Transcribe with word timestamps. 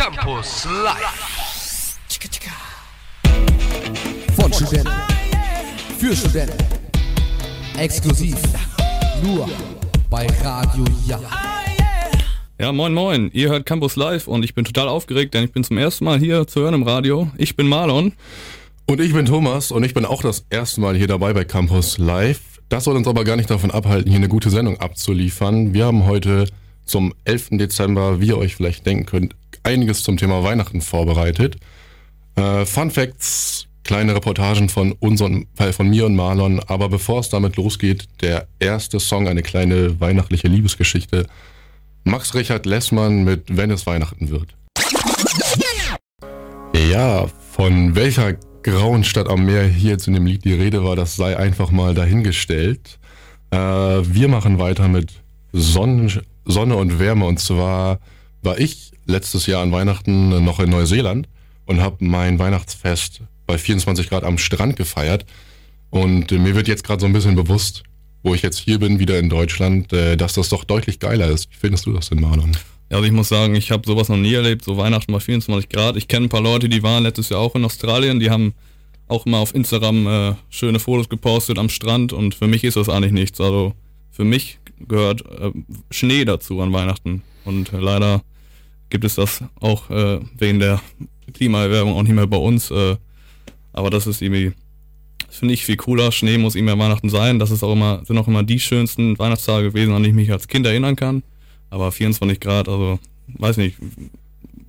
Campus 0.00 0.64
Live. 0.82 1.98
Von 4.34 4.50
Studenten. 4.50 4.90
Für 5.98 6.16
Studenten. 6.16 6.56
Exklusiv. 7.76 8.36
Nur 9.22 9.46
bei 10.08 10.26
Radio 10.42 10.86
Ja. 11.06 11.20
Ja, 12.58 12.72
moin 12.72 12.94
moin, 12.94 13.30
ihr 13.34 13.50
hört 13.50 13.66
Campus 13.66 13.96
Live 13.96 14.26
und 14.26 14.42
ich 14.42 14.54
bin 14.54 14.64
total 14.64 14.88
aufgeregt, 14.88 15.34
denn 15.34 15.44
ich 15.44 15.52
bin 15.52 15.64
zum 15.64 15.76
ersten 15.76 16.06
Mal 16.06 16.18
hier 16.18 16.46
zu 16.46 16.60
hören 16.60 16.72
im 16.72 16.84
Radio. 16.84 17.30
Ich 17.36 17.54
bin 17.54 17.68
Marlon. 17.68 18.14
Und 18.86 19.02
ich 19.02 19.12
bin 19.12 19.26
Thomas 19.26 19.70
und 19.70 19.84
ich 19.84 19.92
bin 19.92 20.06
auch 20.06 20.22
das 20.22 20.46
erste 20.48 20.80
Mal 20.80 20.96
hier 20.96 21.08
dabei 21.08 21.34
bei 21.34 21.44
Campus 21.44 21.98
Live. 21.98 22.40
Das 22.70 22.84
soll 22.84 22.96
uns 22.96 23.06
aber 23.06 23.24
gar 23.24 23.36
nicht 23.36 23.50
davon 23.50 23.70
abhalten, 23.70 24.10
hier 24.10 24.16
eine 24.16 24.28
gute 24.28 24.48
Sendung 24.48 24.80
abzuliefern. 24.80 25.74
Wir 25.74 25.84
haben 25.84 26.06
heute 26.06 26.46
zum 26.86 27.12
11. 27.24 27.50
Dezember, 27.58 28.22
wie 28.22 28.28
ihr 28.28 28.38
euch 28.38 28.56
vielleicht 28.56 28.86
denken 28.86 29.04
könnt, 29.04 29.34
einiges 29.62 30.02
zum 30.02 30.16
Thema 30.16 30.42
Weihnachten 30.42 30.80
vorbereitet. 30.80 31.56
Äh, 32.36 32.64
Fun 32.66 32.90
Facts, 32.90 33.66
kleine 33.84 34.14
Reportagen 34.14 34.68
von 34.68 34.92
uns 34.92 35.20
und 35.20 35.46
von 35.72 35.88
mir 35.88 36.06
und 36.06 36.16
Marlon. 36.16 36.60
Aber 36.60 36.88
bevor 36.88 37.20
es 37.20 37.28
damit 37.28 37.56
losgeht, 37.56 38.08
der 38.20 38.46
erste 38.58 39.00
Song, 39.00 39.28
eine 39.28 39.42
kleine 39.42 40.00
weihnachtliche 40.00 40.48
Liebesgeschichte. 40.48 41.26
Max 42.04 42.34
Richard 42.34 42.66
Lessmann 42.66 43.24
mit 43.24 43.56
Wenn 43.56 43.70
es 43.70 43.86
Weihnachten 43.86 44.30
wird. 44.30 44.54
Ja, 46.90 47.26
von 47.52 47.94
welcher 47.94 48.34
grauen 48.62 49.04
Stadt 49.04 49.28
am 49.28 49.44
Meer 49.44 49.64
hier 49.64 49.96
in 50.06 50.14
dem 50.14 50.26
Lied 50.26 50.44
die 50.44 50.54
Rede 50.54 50.84
war, 50.84 50.96
das 50.96 51.16
sei 51.16 51.36
einfach 51.36 51.70
mal 51.70 51.94
dahingestellt. 51.94 52.98
Äh, 53.50 53.58
wir 53.58 54.28
machen 54.28 54.58
weiter 54.58 54.88
mit 54.88 55.12
Sonne, 55.52 56.22
Sonne 56.44 56.76
und 56.76 56.98
Wärme. 56.98 57.26
Und 57.26 57.38
zwar 57.38 57.98
war 58.42 58.58
ich 58.58 58.92
letztes 59.06 59.46
Jahr 59.46 59.62
an 59.62 59.72
Weihnachten 59.72 60.44
noch 60.44 60.60
in 60.60 60.70
Neuseeland 60.70 61.28
und 61.66 61.80
habe 61.80 62.04
mein 62.04 62.38
Weihnachtsfest 62.38 63.22
bei 63.46 63.58
24 63.58 64.08
Grad 64.08 64.24
am 64.24 64.38
Strand 64.38 64.76
gefeiert. 64.76 65.26
Und 65.90 66.30
äh, 66.32 66.38
mir 66.38 66.54
wird 66.54 66.68
jetzt 66.68 66.84
gerade 66.84 67.00
so 67.00 67.06
ein 67.06 67.12
bisschen 67.12 67.34
bewusst, 67.34 67.82
wo 68.22 68.34
ich 68.34 68.42
jetzt 68.42 68.58
hier 68.58 68.78
bin, 68.78 68.98
wieder 68.98 69.18
in 69.18 69.28
Deutschland, 69.28 69.92
äh, 69.92 70.16
dass 70.16 70.34
das 70.34 70.48
doch 70.48 70.64
deutlich 70.64 71.00
geiler 71.00 71.28
ist. 71.28 71.50
Wie 71.50 71.56
findest 71.56 71.86
du 71.86 71.92
das 71.92 72.08
denn, 72.08 72.20
Marlon? 72.20 72.52
Ja, 72.90 72.96
also 72.96 73.06
ich 73.06 73.12
muss 73.12 73.28
sagen, 73.28 73.54
ich 73.54 73.70
habe 73.70 73.82
sowas 73.86 74.08
noch 74.08 74.16
nie 74.16 74.34
erlebt, 74.34 74.64
so 74.64 74.76
Weihnachten 74.76 75.12
bei 75.12 75.20
24 75.20 75.68
Grad. 75.68 75.96
Ich 75.96 76.08
kenne 76.08 76.26
ein 76.26 76.28
paar 76.28 76.40
Leute, 76.40 76.68
die 76.68 76.82
waren 76.82 77.02
letztes 77.02 77.28
Jahr 77.28 77.40
auch 77.40 77.54
in 77.54 77.64
Australien, 77.64 78.20
die 78.20 78.30
haben 78.30 78.52
auch 79.06 79.26
immer 79.26 79.38
auf 79.38 79.54
Instagram 79.54 80.06
äh, 80.06 80.34
schöne 80.48 80.78
Fotos 80.78 81.08
gepostet 81.08 81.58
am 81.58 81.68
Strand 81.68 82.12
und 82.12 82.34
für 82.34 82.46
mich 82.46 82.64
ist 82.64 82.76
das 82.76 82.88
eigentlich 82.88 83.12
nichts. 83.12 83.40
Also 83.40 83.74
für 84.10 84.24
mich 84.24 84.58
gehört 84.88 85.22
äh, 85.22 85.52
Schnee 85.90 86.24
dazu 86.24 86.60
an 86.60 86.72
Weihnachten 86.72 87.22
und 87.44 87.72
äh, 87.72 87.78
leider 87.78 88.22
gibt 88.90 89.04
es 89.04 89.14
das 89.14 89.42
auch 89.60 89.88
äh, 89.90 90.20
wegen 90.36 90.58
der 90.58 90.80
Klimaerwärmung 91.32 91.94
auch 91.94 92.02
nicht 92.02 92.14
mehr 92.14 92.26
bei 92.26 92.36
uns. 92.36 92.70
Äh, 92.70 92.96
aber 93.72 93.90
das 93.90 94.06
ist 94.06 94.20
irgendwie 94.20 94.52
finde 95.30 95.54
ich 95.54 95.64
viel 95.64 95.76
cooler. 95.76 96.12
Schnee 96.12 96.38
muss 96.38 96.54
immer 96.54 96.78
Weihnachten 96.78 97.08
sein. 97.08 97.38
Das 97.38 97.50
ist 97.50 97.62
auch 97.62 97.72
immer, 97.72 98.02
sind 98.04 98.18
auch 98.18 98.28
immer 98.28 98.42
die 98.42 98.60
schönsten 98.60 99.18
Weihnachtstage 99.18 99.68
gewesen, 99.68 99.94
an 99.94 100.02
die 100.02 100.10
ich 100.10 100.14
mich 100.14 100.32
als 100.32 100.48
Kind 100.48 100.66
erinnern 100.66 100.96
kann. 100.96 101.22
Aber 101.70 101.92
24 101.92 102.40
Grad, 102.40 102.68
also 102.68 102.98
weiß 103.38 103.56
nicht, 103.56 103.76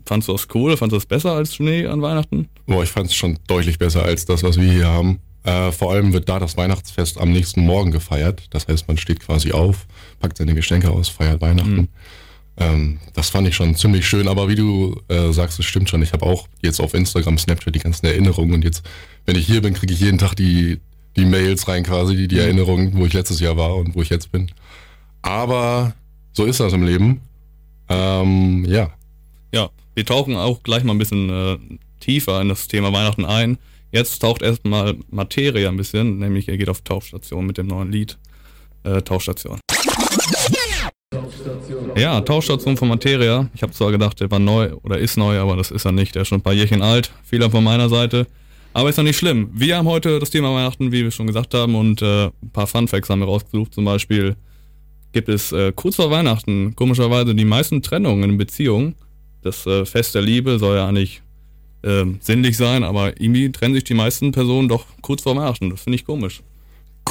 fandst 0.06 0.28
du 0.28 0.34
das 0.34 0.48
cool? 0.54 0.78
Fandst 0.78 0.94
du 0.94 0.98
das 0.98 1.06
besser 1.06 1.34
als 1.34 1.56
Schnee 1.56 1.88
an 1.88 2.02
Weihnachten? 2.02 2.48
Boah, 2.68 2.84
ich 2.84 2.90
fand 2.90 3.08
es 3.08 3.16
schon 3.16 3.40
deutlich 3.48 3.80
besser 3.80 4.04
als 4.04 4.26
das, 4.26 4.44
was 4.44 4.60
wir 4.60 4.72
hier 4.72 4.88
haben. 4.88 5.20
Äh, 5.44 5.72
vor 5.72 5.92
allem 5.92 6.14
wird 6.14 6.30
da 6.30 6.40
das 6.40 6.56
Weihnachtsfest 6.58 7.20
am 7.20 7.32
nächsten 7.32 7.66
Morgen 7.66 7.92
gefeiert. 7.92 8.44
Das 8.52 8.68
heißt, 8.68 8.88
man 8.88 8.98
steht 8.98 9.20
quasi 9.20 9.52
auf, 9.52 9.88
packt 10.20 10.38
seine 10.38 10.54
Geschenke 10.54 10.92
aus, 10.92 11.10
feiert 11.10 11.42
Weihnachten. 11.42 11.76
Mhm. 11.76 11.88
Ähm, 12.62 13.00
das 13.14 13.30
fand 13.30 13.48
ich 13.48 13.56
schon 13.56 13.76
ziemlich 13.76 14.08
schön, 14.08 14.28
aber 14.28 14.48
wie 14.48 14.56
du 14.56 15.02
äh, 15.08 15.32
sagst, 15.32 15.60
es 15.60 15.66
stimmt 15.66 15.90
schon. 15.90 16.04
Ich 16.04 16.14
habe 16.14 16.26
auch 16.26 16.48
jetzt 16.62 16.80
auf 16.80 16.94
Instagram, 16.94 17.38
Snapchat 17.38 17.74
die 17.74 17.80
ganzen 17.80 18.06
Erinnerungen 18.06 18.54
und 18.54 18.64
jetzt, 18.64 18.84
wenn 19.26 19.36
ich 19.36 19.48
hier 19.48 19.62
bin, 19.62 19.74
kriege 19.74 19.94
ich 19.94 20.00
jeden 20.00 20.20
Tag 20.20 20.36
die, 20.36 20.80
die 21.16 21.26
Mails 21.26 21.68
rein 21.68 21.84
quasi, 21.84 22.16
die, 22.16 22.28
die 22.28 22.36
mhm. 22.36 22.42
Erinnerungen, 22.42 22.92
wo 22.98 23.06
ich 23.06 23.14
letztes 23.14 23.40
Jahr 23.40 23.58
war 23.58 23.76
und 23.76 23.96
wo 23.96 24.02
ich 24.02 24.10
jetzt 24.10 24.32
bin. 24.32 24.52
Aber 25.24 25.94
so 26.34 26.46
ist 26.46 26.60
das 26.60 26.74
im 26.74 26.84
Leben. 26.84 27.22
Ähm, 27.90 28.66
ja. 28.66 28.92
Ja, 29.54 29.70
wir 29.96 30.06
tauchen 30.06 30.36
auch 30.36 30.62
gleich 30.62 30.84
mal 30.84 30.94
ein 30.94 31.00
bisschen 31.00 31.30
äh, 31.30 31.58
tiefer 32.00 32.42
in 32.42 32.50
das 32.50 32.68
Thema 32.68 32.94
Weihnachten 32.94 33.26
ein. 33.26 33.58
Jetzt 33.92 34.20
taucht 34.20 34.44
erstmal 34.44 34.96
Materia 35.10 35.68
ein 35.68 35.78
bisschen, 35.78 36.20
nämlich 36.20 36.48
er 36.48 36.58
geht 36.58 36.70
auf 36.70 36.82
Tauchstation 36.82 37.46
mit 37.46 37.58
dem 37.58 37.68
neuen 37.68 37.92
Lied 37.92 38.18
äh, 38.84 39.02
Tauchstation. 39.02 39.60
Ja, 41.96 42.22
Tauchstation 42.22 42.78
von 42.78 42.88
Materia. 42.88 43.50
Ich 43.54 43.64
habe 43.64 43.74
zwar 43.74 43.92
gedacht, 43.92 44.20
der 44.20 44.32
war 44.32 44.40
neu 44.40 44.74
oder 44.84 44.98
ist 44.98 45.18
neu, 45.18 45.38
aber 45.40 45.56
das 45.56 45.72
ist 45.72 45.86
er 45.86 45.92
nicht. 45.92 46.16
Der 46.16 46.24
ist 46.24 46.30
schon 46.30 46.40
ein 46.40 46.44
paar 46.44 46.54
Jährchen 46.54 46.82
alt. 46.82 47.12
Fehler 47.24 47.50
von 47.50 47.64
meiner 47.64 47.90
Seite. 47.90 48.28
Aber 48.74 48.90
ist 48.90 48.98
doch 48.98 49.04
nicht 49.04 49.18
schlimm. 49.18 49.50
Wir 49.54 49.78
haben 49.78 49.88
heute 49.88 50.20
das 50.20 50.30
Thema 50.30 50.54
Weihnachten, 50.54 50.92
wie 50.92 51.04
wir 51.04 51.12
schon 51.12 51.28
gesagt 51.28 51.54
haben, 51.54 51.76
und 51.76 52.02
äh, 52.02 52.26
ein 52.26 52.50
paar 52.54 52.68
Funfacts 52.68 53.10
haben 53.10 53.20
wir 53.20 53.26
rausgesucht. 53.26 53.74
Zum 53.74 53.84
Beispiel 53.84 54.36
gibt 55.12 55.28
es 55.28 55.52
äh, 55.52 55.74
kurz 55.76 55.98
vor 55.98 56.10
Weihnachten 56.10 56.76
komischerweise 56.76 57.36
die 57.36 57.46
meisten 57.46 57.82
Trennungen 57.82 58.32
in 58.32 58.38
Beziehungen. 58.38 58.96
Das 59.42 59.66
äh, 59.66 59.86
Fest 59.86 60.16
der 60.16 60.22
Liebe 60.22 60.58
soll 60.60 60.78
ja 60.78 60.88
eigentlich 60.88 61.22
äh, 61.84 62.06
sinnlich 62.22 62.56
sein, 62.56 62.84
aber 62.84 63.20
irgendwie 63.22 63.52
trennen 63.52 63.74
sich 63.74 63.84
die 63.84 63.94
meisten 63.94 64.32
Personen 64.32 64.70
doch 64.70 64.86
kurz 65.02 65.24
vor 65.24 65.36
Weihnachten. 65.36 65.70
Das 65.70 65.82
finde 65.82 65.98
ich 65.98 66.06
komisch. 66.06 66.42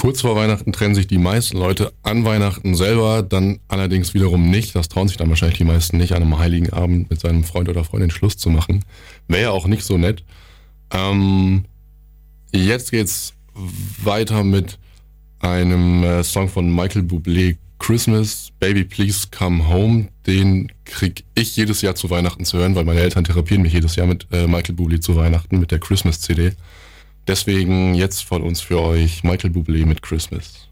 Kurz 0.00 0.22
vor 0.22 0.34
Weihnachten 0.34 0.72
trennen 0.72 0.94
sich 0.94 1.08
die 1.08 1.18
meisten 1.18 1.58
Leute 1.58 1.92
an 2.02 2.24
Weihnachten 2.24 2.74
selber, 2.74 3.22
dann 3.22 3.58
allerdings 3.68 4.14
wiederum 4.14 4.48
nicht. 4.48 4.74
Das 4.74 4.88
trauen 4.88 5.08
sich 5.08 5.18
dann 5.18 5.28
wahrscheinlich 5.28 5.58
die 5.58 5.64
meisten 5.64 5.98
nicht, 5.98 6.12
an 6.12 6.22
einem 6.22 6.38
heiligen 6.38 6.70
Abend 6.72 7.10
mit 7.10 7.20
seinem 7.20 7.44
Freund 7.44 7.68
oder 7.68 7.84
Freundin 7.84 8.10
Schluss 8.10 8.38
zu 8.38 8.48
machen. 8.48 8.82
Wäre 9.28 9.42
ja 9.42 9.50
auch 9.50 9.66
nicht 9.66 9.84
so 9.84 9.98
nett. 9.98 10.24
Ähm, 10.90 11.66
jetzt 12.50 12.92
geht's 12.92 13.34
weiter 14.02 14.42
mit 14.42 14.78
einem 15.38 16.02
äh, 16.02 16.24
Song 16.24 16.48
von 16.48 16.74
Michael 16.74 17.02
Bublé, 17.02 17.58
Christmas, 17.78 18.52
Baby 18.58 18.84
Please 18.84 19.28
Come 19.30 19.68
Home. 19.68 20.08
Den 20.26 20.72
krieg 20.86 21.24
ich 21.34 21.56
jedes 21.56 21.82
Jahr 21.82 21.94
zu 21.94 22.08
Weihnachten 22.08 22.46
zu 22.46 22.56
hören, 22.56 22.74
weil 22.74 22.86
meine 22.86 23.00
Eltern 23.00 23.24
therapieren 23.24 23.62
mich 23.62 23.74
jedes 23.74 23.96
Jahr 23.96 24.06
mit 24.06 24.26
äh, 24.32 24.46
Michael 24.46 24.76
Bublé 24.76 25.02
zu 25.02 25.14
Weihnachten 25.16 25.58
mit 25.58 25.70
der 25.70 25.78
Christmas 25.78 26.22
CD. 26.22 26.52
Deswegen 27.26 27.94
jetzt 27.94 28.24
von 28.24 28.42
uns 28.42 28.60
für 28.60 28.80
euch 28.80 29.22
Michael 29.22 29.50
Bublé 29.50 29.86
mit 29.86 30.02
Christmas. 30.02 30.68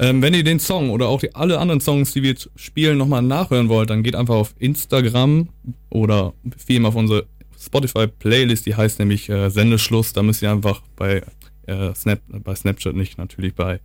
Ähm, 0.00 0.22
wenn 0.22 0.32
ihr 0.34 0.44
den 0.44 0.60
Song 0.60 0.90
oder 0.90 1.08
auch 1.08 1.20
die, 1.20 1.34
alle 1.34 1.58
anderen 1.58 1.80
Songs, 1.80 2.12
die 2.12 2.22
wir 2.22 2.30
jetzt 2.30 2.50
spielen, 2.54 2.98
nochmal 2.98 3.22
nachhören 3.22 3.68
wollt, 3.68 3.90
dann 3.90 4.02
geht 4.02 4.14
einfach 4.14 4.36
auf 4.36 4.54
Instagram 4.58 5.48
oder 5.90 6.34
vielmehr 6.56 6.90
auf 6.90 6.94
unsere 6.94 7.26
Spotify-Playlist, 7.60 8.66
die 8.66 8.76
heißt 8.76 9.00
nämlich 9.00 9.28
äh, 9.28 9.50
Sendeschluss. 9.50 10.12
Da 10.12 10.22
müsst 10.22 10.42
ihr 10.42 10.52
einfach 10.52 10.82
bei, 10.94 11.22
äh, 11.66 11.94
Snap, 11.94 12.20
bei 12.28 12.54
Snapchat 12.54 12.94
nicht, 12.94 13.18
natürlich 13.18 13.54
bei 13.54 13.80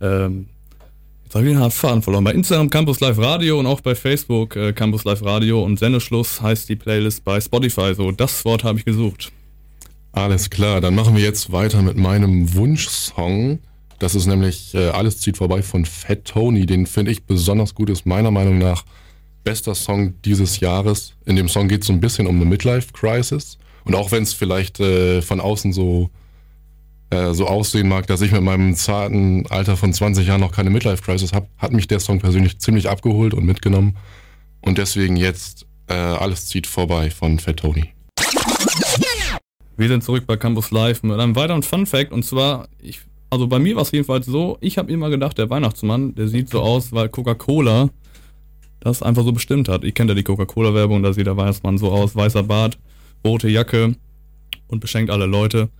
ähm, 0.00 0.46
Jetzt 1.24 1.36
habe 1.36 1.48
ich 1.48 1.56
den 1.56 1.70
Faden 1.70 2.02
verloren. 2.02 2.24
Bei 2.24 2.32
Instagram 2.32 2.70
Campus 2.70 2.98
Live 2.98 3.18
Radio 3.18 3.60
und 3.60 3.66
auch 3.66 3.80
bei 3.80 3.94
Facebook 3.94 4.56
äh, 4.56 4.72
Campus 4.72 5.04
Live 5.04 5.24
Radio 5.24 5.62
und 5.62 5.78
Sendeschluss 5.78 6.42
heißt 6.42 6.68
die 6.68 6.74
Playlist 6.74 7.24
bei 7.24 7.40
Spotify. 7.40 7.94
So, 7.94 8.10
das 8.10 8.44
Wort 8.44 8.64
habe 8.64 8.80
ich 8.80 8.84
gesucht. 8.84 9.30
Alles 10.12 10.50
klar, 10.50 10.80
dann 10.80 10.94
machen 10.94 11.14
wir 11.14 11.22
jetzt 11.22 11.52
weiter 11.52 11.82
mit 11.82 11.96
meinem 11.96 12.54
Wunschsong. 12.54 13.60
Das 13.98 14.14
ist 14.14 14.26
nämlich 14.26 14.74
äh, 14.74 14.88
Alles 14.88 15.20
zieht 15.20 15.36
vorbei 15.36 15.62
von 15.62 15.84
Fat 15.84 16.24
Tony. 16.24 16.66
Den 16.66 16.86
finde 16.86 17.12
ich 17.12 17.24
besonders 17.24 17.74
gut, 17.74 17.90
ist 17.90 18.06
meiner 18.06 18.30
Meinung 18.30 18.58
nach 18.58 18.84
bester 19.44 19.74
Song 19.74 20.14
dieses 20.22 20.60
Jahres. 20.60 21.14
In 21.26 21.36
dem 21.36 21.48
Song 21.48 21.68
geht 21.68 21.82
es 21.82 21.86
so 21.86 21.92
ein 21.92 22.00
bisschen 22.00 22.26
um 22.26 22.36
eine 22.36 22.44
Midlife-Crisis. 22.44 23.58
Und 23.84 23.94
auch 23.94 24.10
wenn 24.10 24.22
es 24.22 24.32
vielleicht 24.32 24.80
äh, 24.80 25.22
von 25.22 25.40
außen 25.40 25.72
so 25.72 26.10
äh, 27.10 27.34
so 27.34 27.46
aussehen 27.46 27.88
mag, 27.88 28.06
dass 28.06 28.20
ich 28.20 28.30
mit 28.32 28.42
meinem 28.42 28.74
zarten 28.74 29.44
Alter 29.48 29.76
von 29.76 29.92
20 29.92 30.26
Jahren 30.26 30.40
noch 30.40 30.52
keine 30.52 30.70
Midlife-Crisis 30.70 31.32
habe, 31.32 31.48
hat 31.58 31.72
mich 31.72 31.88
der 31.88 32.00
Song 32.00 32.20
persönlich 32.20 32.58
ziemlich 32.60 32.88
abgeholt 32.88 33.34
und 33.34 33.44
mitgenommen. 33.44 33.96
Und 34.60 34.78
deswegen 34.78 35.16
jetzt 35.16 35.66
äh, 35.88 35.94
Alles 35.94 36.46
zieht 36.46 36.66
vorbei 36.66 37.10
von 37.10 37.38
Fat 37.38 37.58
Tony. 37.58 37.92
Wir 39.80 39.88
sind 39.88 40.04
zurück 40.04 40.24
bei 40.26 40.36
Campus 40.36 40.72
Live 40.72 41.02
mit 41.02 41.18
einem 41.18 41.34
weiteren 41.36 41.62
Fun 41.62 41.86
Fact 41.86 42.12
und 42.12 42.22
zwar, 42.22 42.68
ich, 42.82 43.00
also 43.30 43.46
bei 43.46 43.58
mir 43.58 43.76
war 43.76 43.82
es 43.82 43.90
jedenfalls 43.90 44.26
so, 44.26 44.58
ich 44.60 44.76
habe 44.76 44.92
immer 44.92 45.08
gedacht, 45.08 45.38
der 45.38 45.48
Weihnachtsmann, 45.48 46.14
der 46.14 46.28
sieht 46.28 46.50
so 46.50 46.60
aus, 46.60 46.92
weil 46.92 47.08
Coca-Cola 47.08 47.88
das 48.80 49.02
einfach 49.02 49.24
so 49.24 49.32
bestimmt 49.32 49.70
hat. 49.70 49.84
Ich 49.84 49.94
kenne 49.94 50.10
ja 50.10 50.14
die 50.14 50.22
Coca-Cola-Werbung, 50.22 51.02
da 51.02 51.14
sieht 51.14 51.26
der 51.26 51.38
Weihnachtsmann 51.38 51.78
so 51.78 51.90
aus, 51.92 52.14
weißer 52.14 52.42
Bart, 52.42 52.78
rote 53.24 53.48
Jacke 53.48 53.96
und 54.68 54.80
beschenkt 54.80 55.10
alle 55.10 55.24
Leute. 55.24 55.70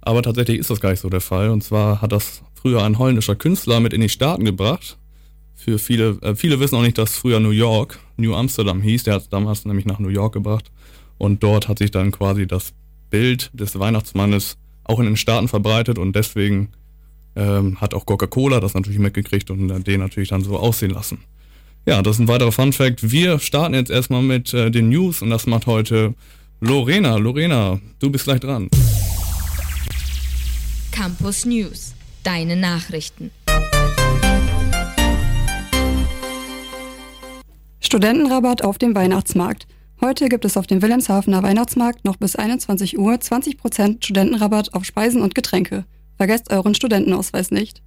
Aber 0.00 0.22
tatsächlich 0.22 0.58
ist 0.58 0.70
das 0.70 0.80
gar 0.80 0.92
nicht 0.92 1.00
so 1.00 1.10
der 1.10 1.20
Fall. 1.20 1.50
Und 1.50 1.62
zwar 1.62 2.00
hat 2.00 2.12
das 2.12 2.42
früher 2.54 2.82
ein 2.82 2.98
holländischer 2.98 3.36
Künstler 3.36 3.80
mit 3.80 3.92
in 3.92 4.00
die 4.00 4.08
Staaten 4.08 4.46
gebracht. 4.46 4.96
Für 5.54 5.78
viele, 5.78 6.16
äh, 6.22 6.34
viele 6.34 6.60
wissen 6.60 6.76
auch 6.76 6.82
nicht, 6.82 6.96
dass 6.96 7.14
früher 7.14 7.40
New 7.40 7.50
York, 7.50 7.98
New 8.16 8.34
Amsterdam 8.34 8.80
hieß. 8.80 9.02
Der 9.02 9.16
hat 9.16 9.22
es 9.24 9.28
damals 9.28 9.66
nämlich 9.66 9.84
nach 9.84 9.98
New 9.98 10.08
York 10.08 10.32
gebracht. 10.32 10.72
Und 11.18 11.42
dort 11.42 11.68
hat 11.68 11.76
sich 11.76 11.90
dann 11.90 12.10
quasi 12.10 12.46
das 12.46 12.72
Bild 13.10 13.50
des 13.52 13.78
Weihnachtsmannes 13.78 14.56
auch 14.84 14.98
in 14.98 15.06
den 15.06 15.16
Staaten 15.16 15.48
verbreitet 15.48 15.98
und 15.98 16.14
deswegen 16.16 16.70
ähm, 17.36 17.80
hat 17.80 17.94
auch 17.94 18.06
Coca-Cola 18.06 18.60
das 18.60 18.74
natürlich 18.74 18.98
mitgekriegt 18.98 19.50
und 19.50 19.84
den 19.84 20.00
natürlich 20.00 20.30
dann 20.30 20.42
so 20.42 20.56
aussehen 20.56 20.90
lassen. 20.90 21.18
Ja, 21.86 22.02
das 22.02 22.16
ist 22.16 22.20
ein 22.20 22.28
weiterer 22.28 22.52
Fun 22.52 22.72
Fact. 22.72 23.10
Wir 23.10 23.38
starten 23.38 23.74
jetzt 23.74 23.90
erstmal 23.90 24.22
mit 24.22 24.52
äh, 24.52 24.70
den 24.70 24.88
News 24.88 25.22
und 25.22 25.30
das 25.30 25.46
macht 25.46 25.66
heute 25.66 26.14
Lorena. 26.60 27.16
Lorena, 27.16 27.80
du 27.98 28.10
bist 28.10 28.24
gleich 28.24 28.40
dran. 28.40 28.68
Campus 30.90 31.46
News, 31.46 31.94
deine 32.22 32.56
Nachrichten. 32.56 33.30
Studentenrabatt 37.80 38.62
auf 38.62 38.76
dem 38.78 38.94
Weihnachtsmarkt. 38.94 39.66
Heute 40.02 40.30
gibt 40.30 40.46
es 40.46 40.56
auf 40.56 40.66
dem 40.66 40.80
Wilhelmshavener 40.80 41.42
Weihnachtsmarkt 41.42 42.06
noch 42.06 42.16
bis 42.16 42.34
21 42.34 42.98
Uhr 42.98 43.12
20% 43.12 44.02
Studentenrabatt 44.02 44.72
auf 44.72 44.86
Speisen 44.86 45.20
und 45.20 45.34
Getränke. 45.34 45.84
Vergesst 46.16 46.50
euren 46.50 46.74
Studentenausweis 46.74 47.50
nicht. 47.50 47.82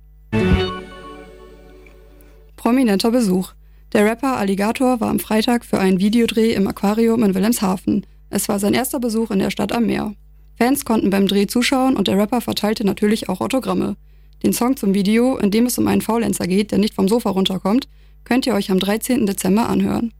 Prominenter 2.55 3.09
Besuch. 3.09 3.53
Der 3.93 4.05
Rapper 4.05 4.37
Alligator 4.37 5.01
war 5.01 5.09
am 5.09 5.19
Freitag 5.19 5.65
für 5.65 5.79
einen 5.79 5.99
Videodreh 5.99 6.53
im 6.53 6.67
Aquarium 6.67 7.23
in 7.23 7.33
Wilhelmshaven. 7.33 8.05
Es 8.29 8.47
war 8.47 8.59
sein 8.59 8.75
erster 8.75 8.99
Besuch 8.99 9.31
in 9.31 9.39
der 9.39 9.49
Stadt 9.49 9.71
am 9.71 9.87
Meer. 9.87 10.13
Fans 10.55 10.85
konnten 10.85 11.09
beim 11.09 11.27
Dreh 11.27 11.47
zuschauen 11.47 11.95
und 11.95 12.07
der 12.07 12.17
Rapper 12.17 12.41
verteilte 12.41 12.85
natürlich 12.85 13.27
auch 13.27 13.41
Autogramme. 13.41 13.97
Den 14.43 14.53
Song 14.53 14.77
zum 14.77 14.93
Video, 14.93 15.37
in 15.37 15.49
dem 15.49 15.65
es 15.65 15.79
um 15.79 15.87
einen 15.87 16.01
Faulenzer 16.01 16.45
geht, 16.45 16.71
der 16.71 16.77
nicht 16.77 16.93
vom 16.93 17.07
Sofa 17.07 17.31
runterkommt, 17.31 17.87
könnt 18.23 18.45
ihr 18.45 18.53
euch 18.53 18.69
am 18.69 18.79
13. 18.79 19.25
Dezember 19.25 19.67
anhören. 19.67 20.13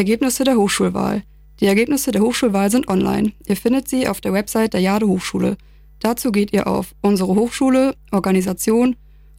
Ergebnisse 0.00 0.44
der 0.44 0.56
Hochschulwahl. 0.56 1.24
Die 1.60 1.66
Ergebnisse 1.66 2.10
der 2.10 2.22
Hochschulwahl 2.22 2.70
sind 2.70 2.88
online. 2.88 3.32
Ihr 3.46 3.56
findet 3.56 3.86
sie 3.86 4.08
auf 4.08 4.22
der 4.22 4.32
Website 4.32 4.72
der 4.72 4.80
Jade 4.80 5.06
Hochschule. 5.06 5.58
Dazu 5.98 6.32
geht 6.32 6.54
ihr 6.54 6.66
auf 6.66 6.94
unsere 7.02 7.34
Hochschule, 7.34 7.94
Organisation, 8.10 8.96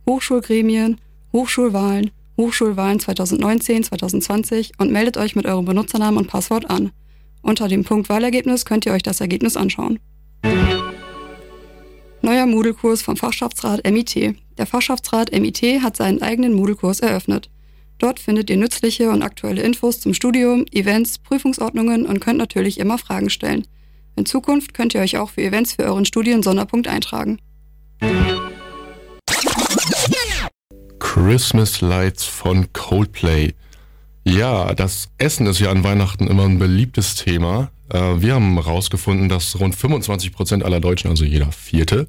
Hochschulgremien, 0.08 1.02
Hochschulwahlen, 1.34 2.12
Hochschulwahlen 2.38 3.00
2019, 3.00 3.86
2020 3.86 4.74
und 4.78 4.92
meldet 4.92 5.18
euch 5.18 5.36
mit 5.36 5.48
eurem 5.48 5.66
Benutzernamen 5.66 6.20
und 6.20 6.28
Passwort 6.28 6.70
an. 6.70 6.92
Unter 7.42 7.68
dem 7.68 7.84
Punkt 7.84 8.08
Wahlergebnis 8.10 8.64
könnt 8.64 8.86
ihr 8.86 8.92
euch 8.92 9.02
das 9.02 9.20
Ergebnis 9.20 9.58
anschauen. 9.58 9.98
Neuer 12.22 12.46
Moodle-Kurs 12.46 13.02
vom 13.02 13.18
Fachschaftsrat 13.18 13.84
MIT. 13.90 14.36
Der 14.60 14.68
Fachschaftsrat 14.68 15.32
MIT 15.32 15.82
hat 15.82 15.98
seinen 15.98 16.22
eigenen 16.22 16.54
Moodle-Kurs 16.54 17.00
eröffnet. 17.00 17.50
Dort 18.02 18.20
findet 18.20 18.50
ihr 18.50 18.58
nützliche 18.58 19.12
und 19.12 19.22
aktuelle 19.22 19.62
Infos 19.62 20.00
zum 20.00 20.16
Studium, 20.16 20.66
Events, 20.72 21.20
Prüfungsordnungen 21.20 22.08
und 22.08 22.20
könnt 22.20 22.40
natürlich 22.40 22.80
immer 22.80 22.98
Fragen 22.98 23.30
stellen. 23.30 23.68
In 24.16 24.26
Zukunft 24.26 24.74
könnt 24.74 24.96
ihr 24.96 25.02
euch 25.02 25.18
auch 25.18 25.30
für 25.30 25.44
Events 25.44 25.74
für 25.74 25.84
euren 25.84 26.06
Studien-Sonderpunkt 26.06 26.88
eintragen. 26.88 27.38
Christmas 30.98 31.82
Lights 31.82 32.24
von 32.24 32.74
Coldplay. 32.74 33.54
Ja, 34.24 34.74
das 34.74 35.10
Essen 35.20 35.46
ist 35.46 35.60
ja 35.60 35.70
an 35.70 35.84
Weihnachten 35.84 36.26
immer 36.26 36.46
ein 36.46 36.58
beliebtes 36.58 37.14
Thema. 37.14 37.70
Äh, 37.90 38.20
wir 38.20 38.34
haben 38.34 38.56
herausgefunden, 38.56 39.30
dass 39.30 39.60
rund 39.60 39.76
25 39.76 40.32
Prozent 40.32 40.66
aller 40.66 40.80
Deutschen, 40.80 41.12
also 41.12 41.24
jeder 41.24 41.52
Vierte, 41.52 42.08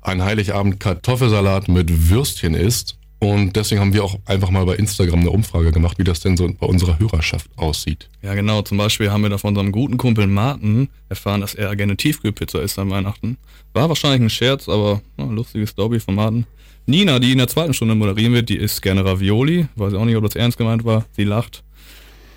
ein 0.00 0.24
Heiligabend 0.24 0.80
Kartoffelsalat 0.80 1.68
mit 1.68 2.08
Würstchen 2.08 2.54
isst. 2.54 2.96
Und 3.32 3.56
deswegen 3.56 3.80
haben 3.80 3.92
wir 3.92 4.04
auch 4.04 4.18
einfach 4.26 4.50
mal 4.50 4.64
bei 4.64 4.74
Instagram 4.76 5.20
eine 5.20 5.30
Umfrage 5.30 5.72
gemacht, 5.72 5.98
wie 5.98 6.04
das 6.04 6.20
denn 6.20 6.36
so 6.36 6.48
bei 6.58 6.66
unserer 6.66 6.98
Hörerschaft 6.98 7.48
aussieht. 7.56 8.08
Ja, 8.22 8.34
genau. 8.34 8.62
Zum 8.62 8.78
Beispiel 8.78 9.10
haben 9.10 9.22
wir 9.22 9.30
da 9.30 9.38
von 9.38 9.48
unserem 9.48 9.72
guten 9.72 9.96
Kumpel 9.96 10.26
Martin 10.26 10.88
erfahren, 11.08 11.40
dass 11.40 11.54
er 11.54 11.74
gerne 11.76 11.96
Tiefkühlpizza 11.96 12.60
isst 12.60 12.78
an 12.78 12.90
Weihnachten. 12.90 13.38
War 13.72 13.88
wahrscheinlich 13.88 14.20
ein 14.20 14.30
Scherz, 14.30 14.68
aber 14.68 15.00
na, 15.16 15.24
lustiges 15.24 15.70
Story 15.70 16.00
von 16.00 16.14
Martin. 16.14 16.46
Nina, 16.86 17.18
die 17.18 17.32
in 17.32 17.38
der 17.38 17.48
zweiten 17.48 17.72
Stunde 17.72 17.94
moderieren 17.94 18.34
wird, 18.34 18.48
die 18.48 18.56
isst 18.56 18.82
gerne 18.82 19.04
Ravioli. 19.04 19.66
Weiß 19.76 19.94
auch 19.94 20.04
nicht, 20.04 20.16
ob 20.16 20.24
das 20.24 20.36
ernst 20.36 20.58
gemeint 20.58 20.84
war. 20.84 21.06
Sie 21.12 21.24
lacht. 21.24 21.64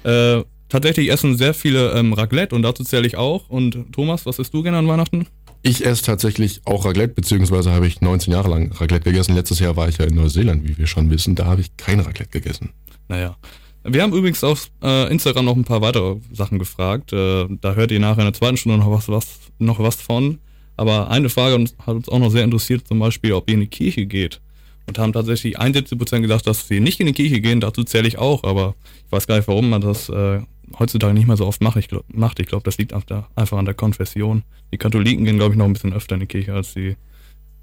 Äh, 0.03 0.43
tatsächlich 0.69 1.11
essen 1.11 1.37
sehr 1.37 1.53
viele 1.53 1.91
ähm, 1.91 2.13
Raclette 2.13 2.55
und 2.55 2.61
dazu 2.61 2.83
zähle 2.83 3.07
ich 3.07 3.17
auch. 3.17 3.49
Und 3.49 3.91
Thomas, 3.91 4.25
was 4.25 4.39
isst 4.39 4.53
du 4.53 4.63
gerne 4.63 4.77
an 4.77 4.87
Weihnachten? 4.87 5.27
Ich 5.67 5.85
esse 5.85 6.01
tatsächlich 6.01 6.61
auch 6.63 6.85
Raclette, 6.85 7.13
beziehungsweise 7.13 7.73
habe 7.73 7.87
ich 7.87 7.99
19 7.99 8.31
Jahre 8.31 8.47
lang 8.47 8.71
Raclette 8.71 9.03
gegessen. 9.03 9.35
Letztes 9.35 9.59
Jahr 9.59 9.75
war 9.75 9.89
ich 9.89 9.97
ja 9.97 10.05
in 10.05 10.15
Neuseeland, 10.15 10.65
wie 10.65 10.77
wir 10.77 10.87
schon 10.87 11.09
wissen. 11.09 11.35
Da 11.35 11.43
habe 11.43 11.59
ich 11.59 11.75
kein 11.75 11.99
Raclette 11.99 12.29
gegessen. 12.31 12.69
Naja. 13.09 13.35
Wir 13.83 14.01
haben 14.01 14.13
übrigens 14.13 14.45
auf 14.45 14.71
äh, 14.81 15.11
Instagram 15.11 15.43
noch 15.43 15.57
ein 15.57 15.65
paar 15.65 15.81
weitere 15.81 16.21
Sachen 16.31 16.57
gefragt. 16.57 17.11
Äh, 17.11 17.47
da 17.59 17.73
hört 17.73 17.91
ihr 17.91 17.99
nachher 17.99 18.19
in 18.19 18.27
der 18.27 18.33
zweiten 18.33 18.55
Stunde 18.55 18.77
noch 18.77 18.89
was, 18.89 19.09
was, 19.09 19.39
noch 19.59 19.79
was 19.79 19.95
von. 19.95 20.39
Aber 20.77 21.11
eine 21.11 21.27
Frage 21.27 21.61
hat 21.85 21.95
uns 21.95 22.07
auch 22.07 22.19
noch 22.19 22.29
sehr 22.29 22.45
interessiert, 22.45 22.87
zum 22.87 22.99
Beispiel, 22.99 23.33
ob 23.33 23.49
ihr 23.49 23.55
in 23.55 23.59
die 23.59 23.67
Kirche 23.67 24.05
geht. 24.05 24.39
Und 24.85 24.97
haben 24.97 25.11
tatsächlich 25.11 25.59
71% 25.59 26.21
gesagt, 26.21 26.47
dass 26.47 26.69
wir 26.69 26.79
nicht 26.79 27.01
in 27.01 27.07
die 27.07 27.13
Kirche 27.13 27.41
gehen. 27.41 27.59
Dazu 27.59 27.83
zähle 27.83 28.07
ich 28.07 28.17
auch, 28.17 28.45
aber 28.45 28.75
ich 29.05 29.11
weiß 29.11 29.27
gar 29.27 29.35
nicht, 29.35 29.49
warum 29.49 29.69
man 29.69 29.81
das 29.81 30.07
äh, 30.07 30.39
heutzutage 30.79 31.13
nicht 31.13 31.27
mehr 31.27 31.37
so 31.37 31.45
oft 31.45 31.61
macht. 31.61 31.77
Ich 31.77 31.87
glaube, 31.87 32.05
glaub, 32.35 32.63
das 32.63 32.77
liegt 32.77 32.93
einfach 32.93 33.57
an 33.57 33.65
der 33.65 33.73
Konfession. 33.73 34.43
Die 34.71 34.77
Katholiken 34.77 35.25
gehen, 35.25 35.37
glaube 35.37 35.53
ich, 35.53 35.57
noch 35.57 35.65
ein 35.65 35.73
bisschen 35.73 35.93
öfter 35.93 36.15
in 36.15 36.21
die 36.21 36.27
Kirche 36.27 36.53
als 36.53 36.73
die 36.73 36.95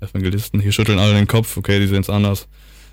Evangelisten. 0.00 0.60
Hier 0.60 0.72
schütteln 0.72 0.98
alle 0.98 1.14
den 1.14 1.26
Kopf, 1.26 1.56
okay, 1.56 1.80
die 1.80 1.86
sehen 1.86 2.00
es 2.00 2.10
anders. 2.10 2.48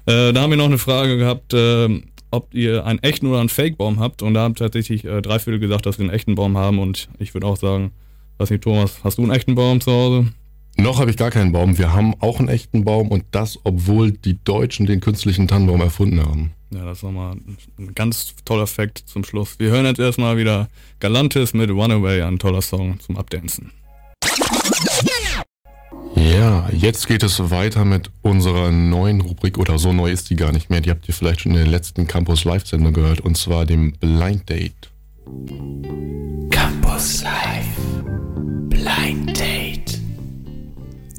Äh, 0.06 0.34
da 0.34 0.42
haben 0.42 0.50
wir 0.50 0.58
noch 0.58 0.66
eine 0.66 0.78
Frage 0.78 1.18
gehabt, 1.18 1.54
äh, 1.54 2.02
ob 2.32 2.54
ihr 2.54 2.86
einen 2.86 3.00
echten 3.00 3.28
oder 3.28 3.40
einen 3.40 3.50
Fake-Baum 3.50 4.00
habt. 4.00 4.22
Und 4.22 4.34
da 4.34 4.42
haben 4.42 4.56
tatsächlich 4.56 5.06
äh, 5.06 5.22
drei 5.22 5.40
Viertel 5.40 5.60
gesagt, 5.60 5.86
dass 5.86 6.00
wir 6.00 6.06
einen 6.06 6.14
echten 6.14 6.36
Baum 6.36 6.58
haben. 6.58 6.80
Und 6.80 7.10
ich 7.20 7.34
würde 7.34 7.48
auch 7.48 7.58
sagen, 7.58 7.92
weiß 8.38 8.50
nicht, 8.50 8.64
Thomas, 8.64 9.04
hast 9.04 9.18
du 9.18 9.24
einen 9.24 9.32
echten 9.32 9.56
Baum 9.56 9.82
zu 9.82 9.92
Hause? 9.92 10.28
Noch 10.78 11.00
habe 11.00 11.12
ich 11.12 11.18
gar 11.18 11.32
keinen 11.32 11.52
Baum. 11.52 11.78
Wir 11.78 11.94
haben 11.94 12.16
auch 12.20 12.40
einen 12.40 12.48
echten 12.48 12.86
Baum 12.86 13.10
und 13.10 13.26
das, 13.32 13.60
obwohl 13.64 14.12
die 14.12 14.44
Deutschen 14.44 14.86
den 14.86 15.02
künstlichen 15.02 15.48
Tannenbaum 15.48 15.82
erfunden 15.82 16.22
haben. 16.22 16.54
Ja, 16.74 16.86
das 16.86 17.00
ist 17.00 17.04
nochmal 17.04 17.36
ein 17.78 17.94
ganz 17.96 18.34
toller 18.46 18.66
Fakt 18.66 19.04
zum 19.06 19.26
Schluss. 19.26 19.60
Wir 19.60 19.72
hören 19.72 19.86
jetzt 19.86 20.00
erstmal 20.00 20.38
wieder 20.38 20.70
Galantis 21.00 21.54
mit 21.54 21.70
Runaway, 21.70 22.22
ein 22.22 22.40
toller 22.40 22.62
Song 22.62 22.98
zum 23.02 23.18
Abdancen. 23.18 23.72
Ja, 26.16 26.70
jetzt 26.70 27.08
geht 27.08 27.24
es 27.24 27.52
weiter 27.52 27.84
mit 27.84 28.10
unserer 28.22 28.72
neuen 28.72 29.20
Rubrik, 29.20 29.58
oder 29.58 29.78
so 29.78 29.92
neu 29.92 30.12
ist 30.12 30.30
die 30.30 30.36
gar 30.36 30.54
nicht 30.54 30.70
mehr. 30.70 30.80
Die 30.80 30.90
habt 30.90 31.08
ihr 31.10 31.14
vielleicht 31.14 31.42
schon 31.42 31.52
in 31.52 31.58
der 31.58 31.68
letzten 31.68 32.08
Campus 32.08 32.46
Live-Sendung 32.46 32.94
gehört, 32.94 33.20
und 33.20 33.36
zwar 33.36 33.66
dem 33.66 33.92
Blind 33.94 34.50
Date. 34.50 34.90
Campus 36.50 37.24
Live. 37.24 37.66
Blind 38.70 39.38
Date. 39.38 40.00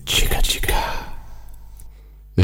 Chica 0.06 0.40
Chica. 0.40 1.01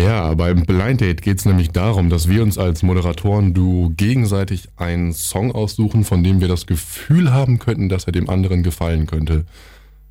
Ja, 0.00 0.32
beim 0.34 0.62
Blind 0.62 1.00
Date 1.00 1.22
geht 1.22 1.38
es 1.38 1.44
nämlich 1.44 1.70
darum, 1.70 2.08
dass 2.08 2.28
wir 2.28 2.44
uns 2.44 2.56
als 2.56 2.84
Moderatoren 2.84 3.52
du 3.52 3.92
gegenseitig 3.96 4.68
einen 4.76 5.12
Song 5.12 5.50
aussuchen, 5.50 6.04
von 6.04 6.22
dem 6.22 6.40
wir 6.40 6.46
das 6.46 6.66
Gefühl 6.66 7.32
haben 7.32 7.58
könnten, 7.58 7.88
dass 7.88 8.04
er 8.04 8.12
dem 8.12 8.30
anderen 8.30 8.62
gefallen 8.62 9.06
könnte. 9.06 9.44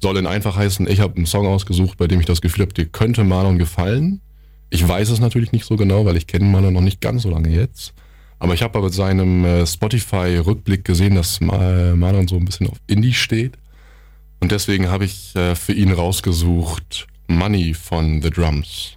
Soll 0.01 0.15
denn 0.15 0.27
einfach 0.27 0.57
heißen, 0.57 0.87
ich 0.89 0.99
habe 0.99 1.15
einen 1.15 1.25
Song 1.25 1.47
ausgesucht, 1.47 1.97
bei 1.97 2.07
dem 2.07 2.19
ich 2.19 2.25
das 2.25 2.41
Gefühl 2.41 2.63
habe, 2.63 2.73
dir 2.73 2.85
könnte 2.85 3.23
Marlon 3.23 3.57
gefallen. 3.57 4.19
Ich 4.69 4.85
weiß 4.85 5.09
es 5.09 5.21
natürlich 5.21 5.53
nicht 5.53 5.65
so 5.65 5.77
genau, 5.77 6.05
weil 6.05 6.17
ich 6.17 6.27
kenne 6.27 6.45
Marlon 6.45 6.73
noch 6.73 6.81
nicht 6.81 6.99
ganz 6.99 7.23
so 7.23 7.29
lange 7.29 7.49
jetzt. 7.49 7.93
Aber 8.39 8.53
ich 8.53 8.63
habe 8.63 8.77
aber 8.77 8.87
mit 8.87 8.93
seinem 8.93 9.45
äh, 9.45 9.65
Spotify-Rückblick 9.65 10.83
gesehen, 10.83 11.15
dass 11.15 11.39
Marlon 11.39 12.27
so 12.27 12.35
ein 12.35 12.45
bisschen 12.45 12.67
auf 12.67 12.77
Indie 12.87 13.13
steht. 13.13 13.57
Und 14.41 14.51
deswegen 14.51 14.89
habe 14.89 15.05
ich 15.05 15.33
äh, 15.35 15.55
für 15.55 15.73
ihn 15.73 15.93
rausgesucht 15.93 17.07
Money 17.27 17.73
von 17.73 18.21
The 18.21 18.29
Drums. 18.29 18.96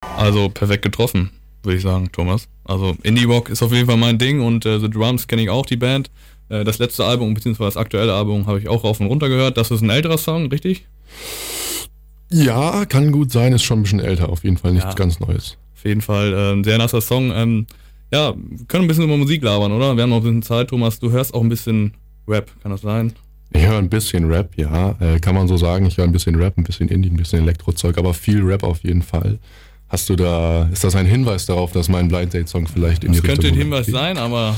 Also 0.00 0.48
perfekt 0.48 0.82
getroffen, 0.82 1.30
würde 1.62 1.76
ich 1.76 1.82
sagen, 1.82 2.10
Thomas. 2.12 2.48
Also 2.64 2.96
Indie 3.02 3.24
Rock 3.24 3.48
ist 3.50 3.62
auf 3.62 3.72
jeden 3.72 3.86
Fall 3.86 3.96
mein 3.96 4.18
Ding 4.18 4.40
und 4.40 4.66
äh, 4.66 4.78
The 4.80 4.90
Drums 4.90 5.26
kenne 5.26 5.42
ich 5.42 5.50
auch, 5.50 5.66
die 5.66 5.76
Band. 5.76 6.10
Äh, 6.48 6.64
das 6.64 6.78
letzte 6.78 7.04
Album, 7.04 7.34
beziehungsweise 7.34 7.68
das 7.68 7.76
aktuelle 7.76 8.14
Album, 8.14 8.46
habe 8.46 8.58
ich 8.58 8.68
auch 8.68 8.84
rauf 8.84 9.00
und 9.00 9.06
runter 9.06 9.28
gehört. 9.28 9.56
Das 9.56 9.70
ist 9.70 9.80
ein 9.80 9.90
älterer 9.90 10.18
Song, 10.18 10.46
richtig? 10.46 10.86
Ja, 12.30 12.84
kann 12.84 13.10
gut 13.10 13.32
sein, 13.32 13.52
ist 13.52 13.62
schon 13.62 13.80
ein 13.80 13.82
bisschen 13.84 14.00
älter, 14.00 14.28
auf 14.28 14.44
jeden 14.44 14.58
Fall 14.58 14.72
nichts 14.72 14.90
ja, 14.90 14.94
ganz 14.94 15.18
Neues. 15.20 15.56
Auf 15.74 15.84
jeden 15.84 16.00
Fall 16.00 16.32
äh, 16.32 16.52
ein 16.52 16.64
sehr 16.64 16.78
nasser 16.78 17.00
Song. 17.00 17.32
Ähm, 17.32 17.66
ja, 18.12 18.34
wir 18.36 18.66
können 18.66 18.84
ein 18.84 18.88
bisschen 18.88 19.04
über 19.04 19.16
Musik 19.16 19.42
labern, 19.42 19.72
oder? 19.72 19.96
Wir 19.96 20.02
haben 20.02 20.10
noch 20.10 20.18
ein 20.18 20.22
bisschen 20.22 20.42
Zeit, 20.42 20.68
Thomas. 20.68 20.98
Du 20.98 21.10
hörst 21.10 21.32
auch 21.32 21.42
ein 21.42 21.48
bisschen 21.48 21.94
Rap, 22.26 22.50
kann 22.62 22.72
das 22.72 22.82
sein? 22.82 23.12
Ich 23.52 23.66
höre 23.66 23.78
ein 23.78 23.88
bisschen 23.88 24.30
Rap, 24.30 24.50
ja, 24.56 24.94
äh, 25.00 25.18
kann 25.20 25.34
man 25.34 25.48
so 25.48 25.56
sagen. 25.56 25.86
Ich 25.86 25.96
höre 25.96 26.04
ein 26.04 26.12
bisschen 26.12 26.34
Rap, 26.34 26.58
ein 26.58 26.64
bisschen 26.64 26.88
Indie, 26.88 27.08
ein 27.08 27.16
bisschen 27.16 27.42
Elektrozeug, 27.42 27.96
aber 27.96 28.12
viel 28.12 28.42
Rap 28.42 28.62
auf 28.62 28.82
jeden 28.82 29.02
Fall. 29.02 29.38
Hast 29.88 30.08
du 30.10 30.16
da, 30.16 30.68
ist 30.70 30.84
das 30.84 30.94
ein 30.94 31.06
Hinweis 31.06 31.46
darauf, 31.46 31.72
dass 31.72 31.88
mein 31.88 32.08
Blind 32.08 32.34
Date 32.34 32.48
Song 32.48 32.66
vielleicht 32.66 33.04
in 33.04 33.12
das 33.12 33.22
die 33.22 33.26
Richtung 33.26 33.42
könnte 33.42 33.56
ein 33.56 33.58
Hinweis 33.58 33.86
geht? 33.86 33.94
sein, 33.94 34.18
aber 34.18 34.54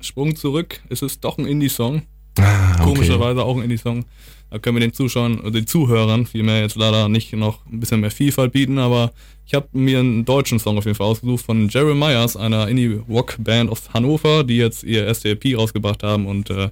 Sprung 0.00 0.34
zurück, 0.34 0.80
es 0.88 1.02
ist 1.02 1.24
doch 1.24 1.38
ein 1.38 1.46
Indie-Song. 1.46 2.02
Ah, 2.38 2.72
okay. 2.74 2.82
Komischerweise 2.82 3.44
auch 3.44 3.56
ein 3.56 3.62
Indie-Song. 3.62 4.04
Da 4.50 4.58
können 4.58 4.76
wir 4.76 4.80
den 4.80 4.92
Zuschauern, 4.92 5.52
den 5.52 5.66
Zuhörern 5.66 6.26
vielmehr 6.26 6.60
jetzt 6.60 6.76
leider 6.76 7.08
nicht 7.08 7.32
noch 7.32 7.64
ein 7.66 7.80
bisschen 7.80 8.00
mehr 8.00 8.10
Vielfalt 8.10 8.52
bieten, 8.52 8.78
aber 8.78 9.12
ich 9.46 9.54
habe 9.54 9.68
mir 9.72 10.00
einen 10.00 10.24
deutschen 10.24 10.58
Song 10.58 10.76
auf 10.78 10.84
jeden 10.84 10.96
Fall 10.96 11.06
ausgesucht 11.06 11.44
von 11.44 11.68
Jeremiahs, 11.68 12.36
einer 12.36 12.68
Indie-Rock-Band 12.68 13.70
aus 13.70 13.82
Hannover, 13.92 14.42
die 14.44 14.56
jetzt 14.56 14.82
ihr 14.82 15.06
erste 15.06 15.30
EP 15.30 15.56
rausgebracht 15.56 16.02
haben 16.02 16.26
und 16.26 16.50
äh, 16.50 16.70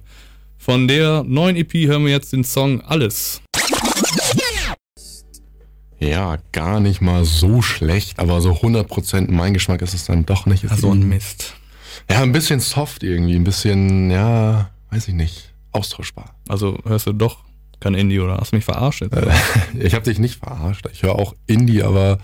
von 0.57 0.87
der 0.87 1.23
neuen 1.23 1.55
EP 1.55 1.73
hören 1.73 2.05
wir 2.05 2.11
jetzt 2.11 2.31
den 2.33 2.43
Song 2.43 2.81
Alles. 2.81 3.41
Ja, 6.03 6.37
gar 6.51 6.79
nicht 6.79 7.01
mal 7.01 7.25
so 7.25 7.61
schlecht, 7.61 8.19
aber 8.19 8.41
so 8.41 8.51
100% 8.51 9.31
mein 9.31 9.53
Geschmack 9.53 9.81
ist 9.81 9.93
es 9.93 10.05
dann 10.05 10.25
doch 10.25 10.45
nicht. 10.45 10.63
Ja, 10.63 10.75
so 10.75 10.91
ein 10.91 11.07
Mist. 11.07 11.55
Ja, 12.09 12.21
ein 12.21 12.31
bisschen 12.31 12.59
soft 12.59 13.03
irgendwie, 13.03 13.35
ein 13.35 13.43
bisschen, 13.43 14.11
ja, 14.11 14.69
weiß 14.91 15.07
ich 15.07 15.13
nicht, 15.13 15.53
austauschbar. 15.71 16.35
Also 16.47 16.77
hörst 16.85 17.07
du 17.07 17.13
doch 17.13 17.43
kein 17.79 17.95
Indie 17.95 18.19
oder 18.19 18.37
hast 18.37 18.51
du 18.51 18.57
mich 18.57 18.65
verarscht 18.65 19.01
jetzt? 19.01 19.15
Äh, 19.15 19.31
ich 19.79 19.93
habe 19.93 20.05
dich 20.05 20.19
nicht 20.19 20.39
verarscht. 20.39 20.87
Ich 20.91 21.03
höre 21.03 21.15
auch 21.15 21.35
Indie, 21.47 21.83
aber 21.83 22.19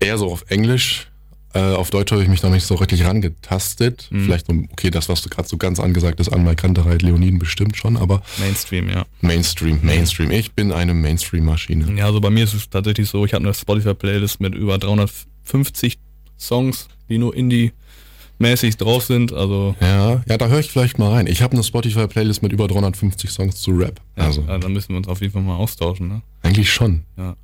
eher 0.00 0.18
so 0.18 0.30
auf 0.30 0.44
Englisch. 0.48 1.11
Äh, 1.54 1.60
auf 1.74 1.90
Deutsch 1.90 2.10
habe 2.12 2.22
ich 2.22 2.28
mich 2.28 2.42
noch 2.42 2.50
nicht 2.50 2.64
so 2.64 2.74
richtig 2.76 3.04
rangetastet. 3.04 4.08
Mhm. 4.10 4.24
Vielleicht, 4.24 4.48
okay, 4.48 4.90
das, 4.90 5.08
was 5.08 5.20
du 5.22 5.28
gerade 5.28 5.48
so 5.48 5.56
ganz 5.58 5.80
angesagt 5.80 6.18
hast, 6.18 6.30
an 6.30 6.56
Kantereit, 6.56 7.02
Leoniden 7.02 7.38
bestimmt 7.38 7.76
schon, 7.76 7.96
aber 7.96 8.22
Mainstream, 8.38 8.88
ja. 8.88 9.04
Mainstream, 9.20 9.80
Mainstream. 9.82 10.30
Ich 10.30 10.52
bin 10.52 10.72
eine 10.72 10.94
Mainstream-Maschine. 10.94 11.92
Ja, 11.96 12.06
also 12.06 12.20
bei 12.20 12.30
mir 12.30 12.44
ist 12.44 12.54
es 12.54 12.70
tatsächlich 12.70 13.08
so, 13.08 13.24
ich 13.24 13.34
habe 13.34 13.44
eine 13.44 13.52
Spotify-Playlist 13.54 14.40
mit 14.40 14.54
über 14.54 14.78
350 14.78 15.98
Songs, 16.38 16.88
die 17.08 17.18
nur 17.18 17.34
Indie-mäßig 17.36 18.78
drauf 18.78 19.04
sind. 19.04 19.32
Also 19.32 19.76
Ja, 19.80 20.22
ja, 20.26 20.38
da 20.38 20.48
höre 20.48 20.60
ich 20.60 20.70
vielleicht 20.70 20.98
mal 20.98 21.10
rein. 21.10 21.26
Ich 21.26 21.42
habe 21.42 21.52
eine 21.52 21.62
Spotify-Playlist 21.62 22.42
mit 22.42 22.52
über 22.52 22.66
350 22.66 23.30
Songs 23.30 23.56
zu 23.60 23.72
Rap. 23.72 24.00
ja, 24.16 24.24
Also, 24.24 24.42
äh, 24.48 24.58
da 24.58 24.68
müssen 24.68 24.90
wir 24.90 24.96
uns 24.96 25.08
auf 25.08 25.20
jeden 25.20 25.32
Fall 25.32 25.42
mal 25.42 25.56
austauschen. 25.56 26.08
Ne? 26.08 26.22
eigentlich 26.42 26.72
schon. 26.72 27.04
Ja, 27.16 27.36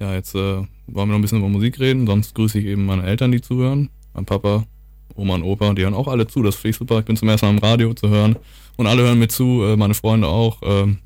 jetzt 0.00 0.34
äh, 0.34 0.38
wollen 0.38 0.66
wir 0.86 1.06
noch 1.06 1.14
ein 1.16 1.22
bisschen 1.22 1.38
über 1.38 1.48
Musik 1.48 1.78
reden, 1.80 2.06
sonst 2.06 2.34
grüße 2.34 2.58
ich 2.58 2.66
eben 2.66 2.86
meine 2.86 3.04
Eltern, 3.04 3.32
die 3.32 3.40
zuhören. 3.40 3.88
Mein 4.14 4.24
Papa, 4.24 4.64
Oma 5.14 5.34
und 5.34 5.42
Opa, 5.42 5.72
die 5.74 5.82
hören 5.82 5.94
auch 5.94 6.08
alle 6.08 6.26
zu, 6.26 6.42
das 6.42 6.54
finde 6.56 6.70
ich 6.70 6.76
super. 6.76 7.00
Ich 7.00 7.04
bin 7.04 7.16
zum 7.16 7.28
ersten 7.28 7.46
Mal 7.46 7.52
im 7.52 7.58
Radio 7.58 7.92
zu 7.94 8.08
hören 8.08 8.36
und 8.76 8.86
alle 8.86 9.02
hören 9.02 9.18
mir 9.18 9.28
zu, 9.28 9.62
äh, 9.64 9.76
meine 9.76 9.94
Freunde 9.94 10.28
auch. 10.28 10.58
Ähm, 10.62 10.98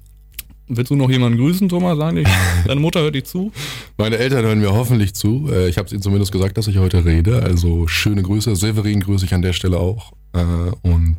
willst 0.68 0.90
du 0.90 0.96
noch 0.96 1.11
jemanden 1.11 1.38
grüßen, 1.38 1.68
Thomas, 1.68 1.99
eigentlich? 1.99 2.28
Deine 2.66 2.80
Mutter 2.80 3.00
hört 3.00 3.14
dich 3.14 3.25
zu? 3.25 3.50
Meine 3.99 4.18
Eltern 4.18 4.44
hören 4.44 4.61
mir 4.61 4.72
hoffentlich 4.72 5.14
zu. 5.14 5.49
Äh, 5.50 5.68
Ich 5.68 5.78
habe 5.78 5.87
es 5.87 5.92
ihnen 5.92 6.02
zumindest 6.02 6.32
gesagt, 6.32 6.56
dass 6.58 6.66
ich 6.68 6.78
heute 6.78 7.04
rede. 7.04 7.42
Also 7.42 7.87
schöne 7.88 8.22
Grüße. 8.22 8.54
Severin 8.56 9.00
grüße 9.00 9.25
ich 9.25 9.34
an 9.34 9.42
der 9.42 9.52
Stelle 9.54 9.78
auch. 9.78 10.12
Äh, 10.34 10.42
Und 10.82 11.16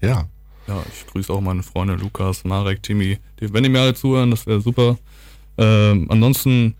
ja, 0.00 0.28
Ja, 0.68 0.82
ich 0.92 1.06
grüße 1.12 1.32
auch 1.32 1.40
meine 1.40 1.62
Freunde 1.62 1.94
Lukas, 1.94 2.44
Marek, 2.44 2.82
Timmy. 2.82 3.18
Die, 3.40 3.52
wenn 3.52 3.62
die 3.62 3.68
mir 3.68 3.80
alle 3.80 3.94
zuhören, 3.94 4.30
das 4.30 4.46
wäre 4.46 4.60
super. 4.60 4.96
Ähm, 5.58 6.06
ansonsten 6.08 6.74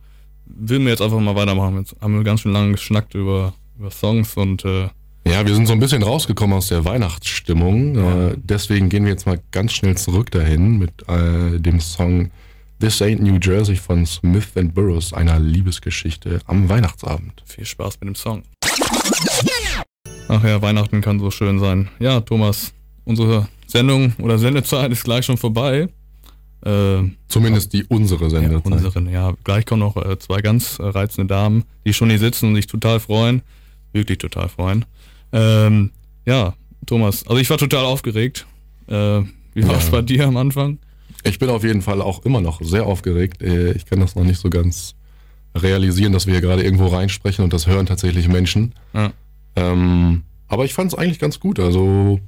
will 0.46 0.78
mir 0.78 0.90
jetzt 0.90 1.02
einfach 1.02 1.20
mal 1.20 1.34
weitermachen. 1.34 1.78
Jetzt 1.78 1.96
haben 2.00 2.14
wir 2.14 2.24
ganz 2.24 2.40
schön 2.40 2.52
lange 2.52 2.72
geschnackt 2.72 3.14
über, 3.14 3.52
über 3.78 3.90
Songs 3.90 4.36
und 4.36 4.64
äh, 4.64 4.88
Ja, 5.26 5.44
wir 5.46 5.54
sind 5.54 5.66
so 5.66 5.72
ein 5.72 5.80
bisschen 5.80 6.02
rausgekommen 6.02 6.56
aus 6.56 6.68
der 6.68 6.84
Weihnachtsstimmung. 6.84 7.94
Ja. 7.96 8.28
Äh, 8.28 8.36
deswegen 8.36 8.88
gehen 8.88 9.04
wir 9.04 9.12
jetzt 9.12 9.26
mal 9.26 9.40
ganz 9.50 9.72
schnell 9.72 9.96
zurück 9.96 10.30
dahin 10.30 10.78
mit 10.78 10.92
äh, 11.08 11.58
dem 11.58 11.80
Song 11.80 12.30
This 12.78 13.00
Ain't 13.00 13.22
New 13.22 13.38
Jersey 13.42 13.76
von 13.76 14.04
Smith 14.04 14.48
and 14.54 14.74
Burroughs, 14.74 15.12
einer 15.12 15.40
Liebesgeschichte 15.40 16.40
am 16.46 16.68
Weihnachtsabend. 16.68 17.42
viel 17.46 17.64
Spaß 17.64 17.98
mit 18.00 18.08
dem 18.08 18.14
Song. 18.14 18.42
Ach 20.28 20.42
ja, 20.44 20.60
Weihnachten 20.60 21.00
kann 21.00 21.18
so 21.20 21.30
schön 21.30 21.58
sein. 21.58 21.88
Ja, 21.98 22.20
Thomas, 22.20 22.72
unsere 23.04 23.48
Sendung 23.66 24.12
oder 24.18 24.38
Sendezeit 24.38 24.90
ist 24.92 25.04
gleich 25.04 25.24
schon 25.24 25.36
vorbei. 25.36 25.88
Äh, 26.64 27.02
Zumindest 27.28 27.72
die 27.72 27.84
unsere 27.84 28.24
ja, 28.24 28.30
Sendezeit. 28.30 28.72
unseren, 28.72 29.08
ja, 29.10 29.34
gleich 29.44 29.66
kommen 29.66 29.80
noch 29.80 29.96
äh, 29.96 30.18
zwei 30.18 30.40
ganz 30.40 30.78
reizende 30.80 31.26
Damen, 31.32 31.64
die 31.84 31.92
schon 31.92 32.08
hier 32.10 32.18
sitzen 32.18 32.48
und 32.48 32.54
sich 32.56 32.66
total 32.66 32.98
freuen. 33.00 33.42
Wirklich 33.92 34.18
total 34.18 34.48
freuen. 34.48 34.84
Ähm, 35.32 35.90
ja, 36.24 36.54
Thomas, 36.86 37.26
also 37.26 37.38
ich 37.40 37.48
war 37.50 37.58
total 37.58 37.84
aufgeregt. 37.84 38.46
Äh, 38.88 38.92
wie 39.54 39.66
war 39.66 39.76
es 39.78 39.86
Ja. 39.86 39.90
bei 39.90 40.02
dir 40.02 40.26
am 40.26 40.36
Anfang? 40.36 40.78
Ich 41.24 41.38
bin 41.38 41.48
auf 41.50 41.64
jeden 41.64 41.82
Fall 41.82 42.00
auch 42.02 42.24
immer 42.24 42.40
noch 42.40 42.60
sehr 42.62 42.86
aufgeregt. 42.86 43.42
Äh, 43.42 43.72
Ich 43.72 43.86
kann 43.86 44.00
das 44.00 44.14
noch 44.16 44.24
nicht 44.24 44.40
so 44.40 44.50
ganz 44.50 44.94
realisieren, 45.56 46.12
dass 46.12 46.26
wir 46.26 46.34
hier 46.34 46.40
gerade 46.42 46.62
irgendwo 46.62 46.86
reinsprechen 46.86 47.42
und 47.44 47.52
das 47.52 47.66
hören 47.66 47.86
tatsächlich 47.86 48.28
Menschen. 48.28 48.74
Ja. 48.94 49.12
Ähm, 49.56 50.22
aber 50.48 50.64
ich 50.64 50.74
fand 50.74 50.92
es 50.92 50.98
eigentlich 50.98 51.18
ganz 51.18 51.40
gut. 51.40 51.58
Also 51.58 52.20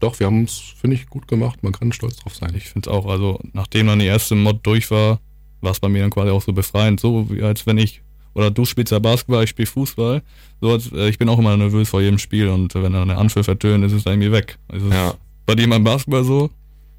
doch, 0.00 0.18
wir 0.18 0.26
haben 0.26 0.44
es, 0.44 0.58
finde 0.80 0.96
ich, 0.96 1.06
gut 1.08 1.28
gemacht. 1.28 1.62
Man 1.62 1.72
kann 1.72 1.92
stolz 1.92 2.16
drauf 2.16 2.34
sein. 2.34 2.52
Ich 2.56 2.64
finde 2.70 2.88
es 2.90 2.94
auch, 2.96 3.06
also 3.06 3.38
nachdem 3.52 3.86
dann 3.86 3.98
die 4.00 4.06
erste 4.06 4.34
Mod 4.34 4.60
durch 4.66 4.90
war, 4.90 5.20
war 5.60 5.72
es 5.72 5.80
bei 5.80 5.88
mir 5.88 6.00
dann 6.02 6.10
quasi 6.10 6.30
auch 6.30 6.42
so 6.42 6.52
befreiend. 6.52 7.00
So 7.00 7.28
wie 7.30 7.42
als 7.42 7.66
wenn 7.66 7.78
ich, 7.78 8.02
oder 8.34 8.50
du 8.50 8.64
spielst 8.64 8.92
ja 8.92 8.98
Basketball, 8.98 9.44
ich 9.44 9.50
spiele 9.50 9.66
Fußball. 9.66 10.22
So 10.60 10.70
als, 10.72 10.90
äh, 10.92 11.08
ich 11.08 11.18
bin 11.18 11.28
auch 11.28 11.38
immer 11.38 11.56
nervös 11.56 11.88
vor 11.88 12.00
jedem 12.00 12.18
Spiel 12.18 12.48
und 12.48 12.74
äh, 12.74 12.82
wenn 12.82 12.92
dann 12.92 13.08
der 13.08 13.18
Anpfiff 13.18 13.46
ertönt, 13.48 13.84
ist 13.84 13.92
es 13.92 14.04
dann 14.04 14.14
irgendwie 14.14 14.32
weg. 14.32 14.58
Also 14.68 14.86
ist 14.88 14.94
Ja. 14.94 15.14
bei 15.46 15.54
dir 15.54 15.68
beim 15.68 15.84
Basketball 15.84 16.24
so? 16.24 16.50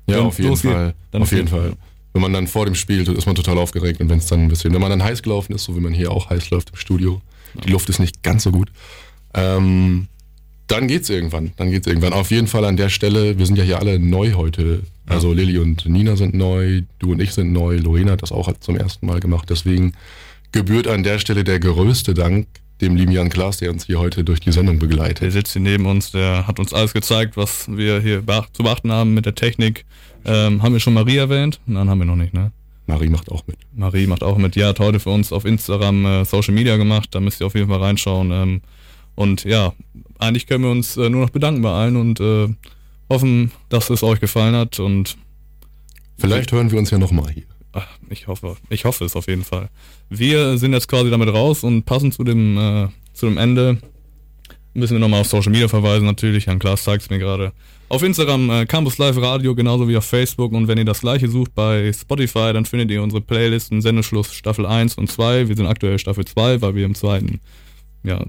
Ja, 0.08 0.20
auf 0.22 0.38
jeden 0.38 0.50
losgeht, 0.52 0.72
Fall. 0.72 0.94
dann 1.12 1.22
auf 1.24 1.32
jeden 1.32 1.48
auf 1.48 1.54
jeden 1.54 1.64
Fall. 1.70 1.78
Wenn 2.14 2.22
man 2.22 2.34
dann 2.34 2.48
vor 2.48 2.66
dem 2.66 2.76
Spiel 2.76 3.08
ist 3.08 3.26
man 3.26 3.36
total 3.36 3.58
aufgeregt 3.58 4.02
und 4.02 4.10
wenn 4.10 4.18
es 4.18 4.26
dann 4.26 4.42
ein 4.42 4.48
bisschen, 4.50 4.74
wenn 4.74 4.82
man 4.82 4.90
dann 4.90 5.02
heiß 5.02 5.24
gelaufen 5.24 5.54
ist, 5.54 5.64
so 5.64 5.76
wie 5.76 5.80
man 5.80 5.94
hier 5.94 6.12
auch 6.12 6.30
heiß 6.30 6.50
läuft 6.50 6.72
im 6.72 6.76
Studio, 6.76 7.22
die 7.66 7.72
Luft 7.72 7.88
ist 7.90 8.00
nicht 8.00 8.22
ganz 8.22 8.44
so 8.44 8.52
gut, 8.52 8.70
ähm, 9.34 10.08
dann 10.72 10.88
geht's 10.88 11.10
irgendwann. 11.10 11.52
Dann 11.58 11.72
geht's 11.72 11.88
irgendwann. 11.88 12.14
Auf 12.14 12.32
jeden 12.32 12.48
Fall 12.48 12.66
an 12.66 12.78
der 12.78 12.90
Stelle, 12.90 13.38
wir 13.38 13.46
sind 13.46 13.58
ja 13.58 13.64
hier 13.64 13.80
alle 13.80 14.00
neu 14.00 14.34
heute. 14.34 14.84
Also 15.06 15.34
Lilly 15.34 15.58
und 15.58 15.86
Nina 15.86 16.16
sind 16.16 16.34
neu, 16.34 16.84
du 17.00 17.12
und 17.12 17.22
ich 17.22 17.34
sind 17.34 17.52
neu, 17.52 17.78
Lorena 17.78 18.14
hat 18.14 18.22
das 18.22 18.32
auch 18.32 18.52
zum 18.60 18.78
ersten 18.78 19.06
Mal 19.06 19.20
gemacht. 19.20 19.50
Deswegen 19.50 19.94
gebührt 20.52 20.88
an 20.88 21.04
der 21.04 21.20
Stelle 21.20 21.44
der 21.44 21.60
größte 21.60 22.14
Dank 22.14 22.48
dem 22.82 22.96
lieben 22.96 23.12
Jan 23.12 23.30
Klaas, 23.30 23.58
der 23.58 23.72
uns 23.72 23.86
hier 23.86 24.00
heute 24.00 24.24
durch 24.24 24.40
die 24.40 24.52
Sendung 24.52 24.80
Der 24.80 24.88
begleitet. 24.88 25.32
sitzt 25.32 25.54
hier 25.54 25.62
neben 25.62 25.86
uns, 25.86 26.12
der 26.12 26.48
hat 26.48 26.60
uns 26.60 26.74
alles 26.74 26.94
gezeigt, 26.94 27.38
was 27.38 27.68
wir 27.70 28.02
hier 28.02 28.24
zu 28.54 28.64
beachten 28.64 28.92
haben 28.92 29.14
mit 29.14 29.26
der 29.26 29.36
Technik. 29.36 29.86
Ähm, 30.26 30.64
haben 30.64 30.74
wir 30.74 30.80
schon 30.80 30.94
Marie 30.94 31.18
erwähnt? 31.18 31.60
Nein, 31.68 31.90
haben 31.90 32.00
wir 32.00 32.06
noch 32.06 32.16
nicht, 32.16 32.34
ne? 32.34 32.52
Marie 32.88 33.10
macht 33.10 33.32
auch 33.32 33.46
mit. 33.48 33.58
Marie 33.76 34.08
macht 34.08 34.24
auch 34.24 34.38
mit. 34.38 34.56
Ja, 34.56 34.70
hat 34.70 34.80
heute 34.80 35.00
für 35.00 35.12
uns 35.12 35.32
auf 35.32 35.46
Instagram 35.46 36.06
äh, 36.06 36.26
Social 36.26 36.54
Media 36.54 36.78
gemacht. 36.78 37.10
Da 37.12 37.20
müsst 37.20 37.40
ihr 37.40 37.48
auf 37.48 37.56
jeden 37.56 37.70
Fall 37.70 37.80
reinschauen. 37.80 38.32
Ähm, 38.32 38.62
und 39.16 39.44
ja, 39.44 39.74
eigentlich 40.20 40.48
können 40.48 40.64
wir 40.64 40.72
uns 40.72 40.98
äh, 40.98 41.10
nur 41.10 41.22
noch 41.22 41.30
bedanken 41.30 41.62
bei 41.62 41.72
allen 41.72 41.96
und 41.96 42.20
äh, 42.20 42.48
hoffen, 43.10 43.52
dass 43.70 43.90
es 43.90 44.04
euch 44.04 44.20
gefallen 44.20 44.56
hat. 44.56 44.80
Und 44.80 45.18
Vielleicht 46.18 46.52
hören 46.52 46.72
wir 46.72 46.80
uns 46.80 46.92
ja 46.92 46.98
nochmal 46.98 47.32
hier. 47.32 47.44
ach, 47.74 47.88
ich 48.10 48.28
hoffe, 48.28 48.58
ich 48.70 48.86
hoffe 48.86 49.06
es 49.06 49.16
auf 49.16 49.28
jeden 49.28 49.44
Fall. 49.44 49.70
Wir 50.10 50.58
sind 50.58 50.74
jetzt 50.74 50.88
quasi 50.88 51.10
damit 51.10 51.30
raus 51.30 51.64
und 51.64 51.84
passen 51.86 52.12
zu 52.12 52.24
dem, 52.24 52.58
äh, 52.58 52.88
zu 53.14 53.26
dem 53.28 53.38
Ende. 53.38 53.78
Müssen 54.74 54.94
wir 54.94 55.00
nochmal 55.00 55.22
auf 55.22 55.28
Social 55.28 55.52
Media 55.52 55.68
verweisen, 55.68 56.06
natürlich. 56.06 56.46
Jan 56.46 56.60
Klaas 56.60 56.84
zeigt 56.84 57.04
es 57.04 57.10
mir 57.10 57.20
gerade. 57.20 57.52
Auf 57.90 58.04
Instagram 58.04 58.50
äh, 58.50 58.66
Campus 58.66 58.98
Live 59.00 59.18
Radio, 59.18 59.54
genauso 59.54 59.90
wie 59.90 59.98
auf 59.98 60.06
Facebook. 60.06 60.54
Und 60.54 60.70
wenn 60.70 60.78
ihr 60.78 60.86
das 60.86 61.02
gleiche 61.02 61.28
sucht 61.28 61.54
bei 61.54 61.92
Spotify, 61.92 62.54
dann 62.54 62.66
findet 62.66 62.90
ihr 62.90 63.04
unsere 63.04 63.22
Playlisten 63.22 63.82
Sendeschluss 63.82 64.34
Staffel 64.34 64.66
1 64.66 64.96
und 64.96 65.12
2. 65.12 65.50
Wir 65.50 65.56
sind 65.58 65.66
aktuell 65.66 66.00
Staffel 66.00 66.24
2, 66.24 66.62
weil 66.62 66.76
wir 66.76 66.86
im 66.86 66.96
zweiten 66.96 67.42
ja, 68.04 68.26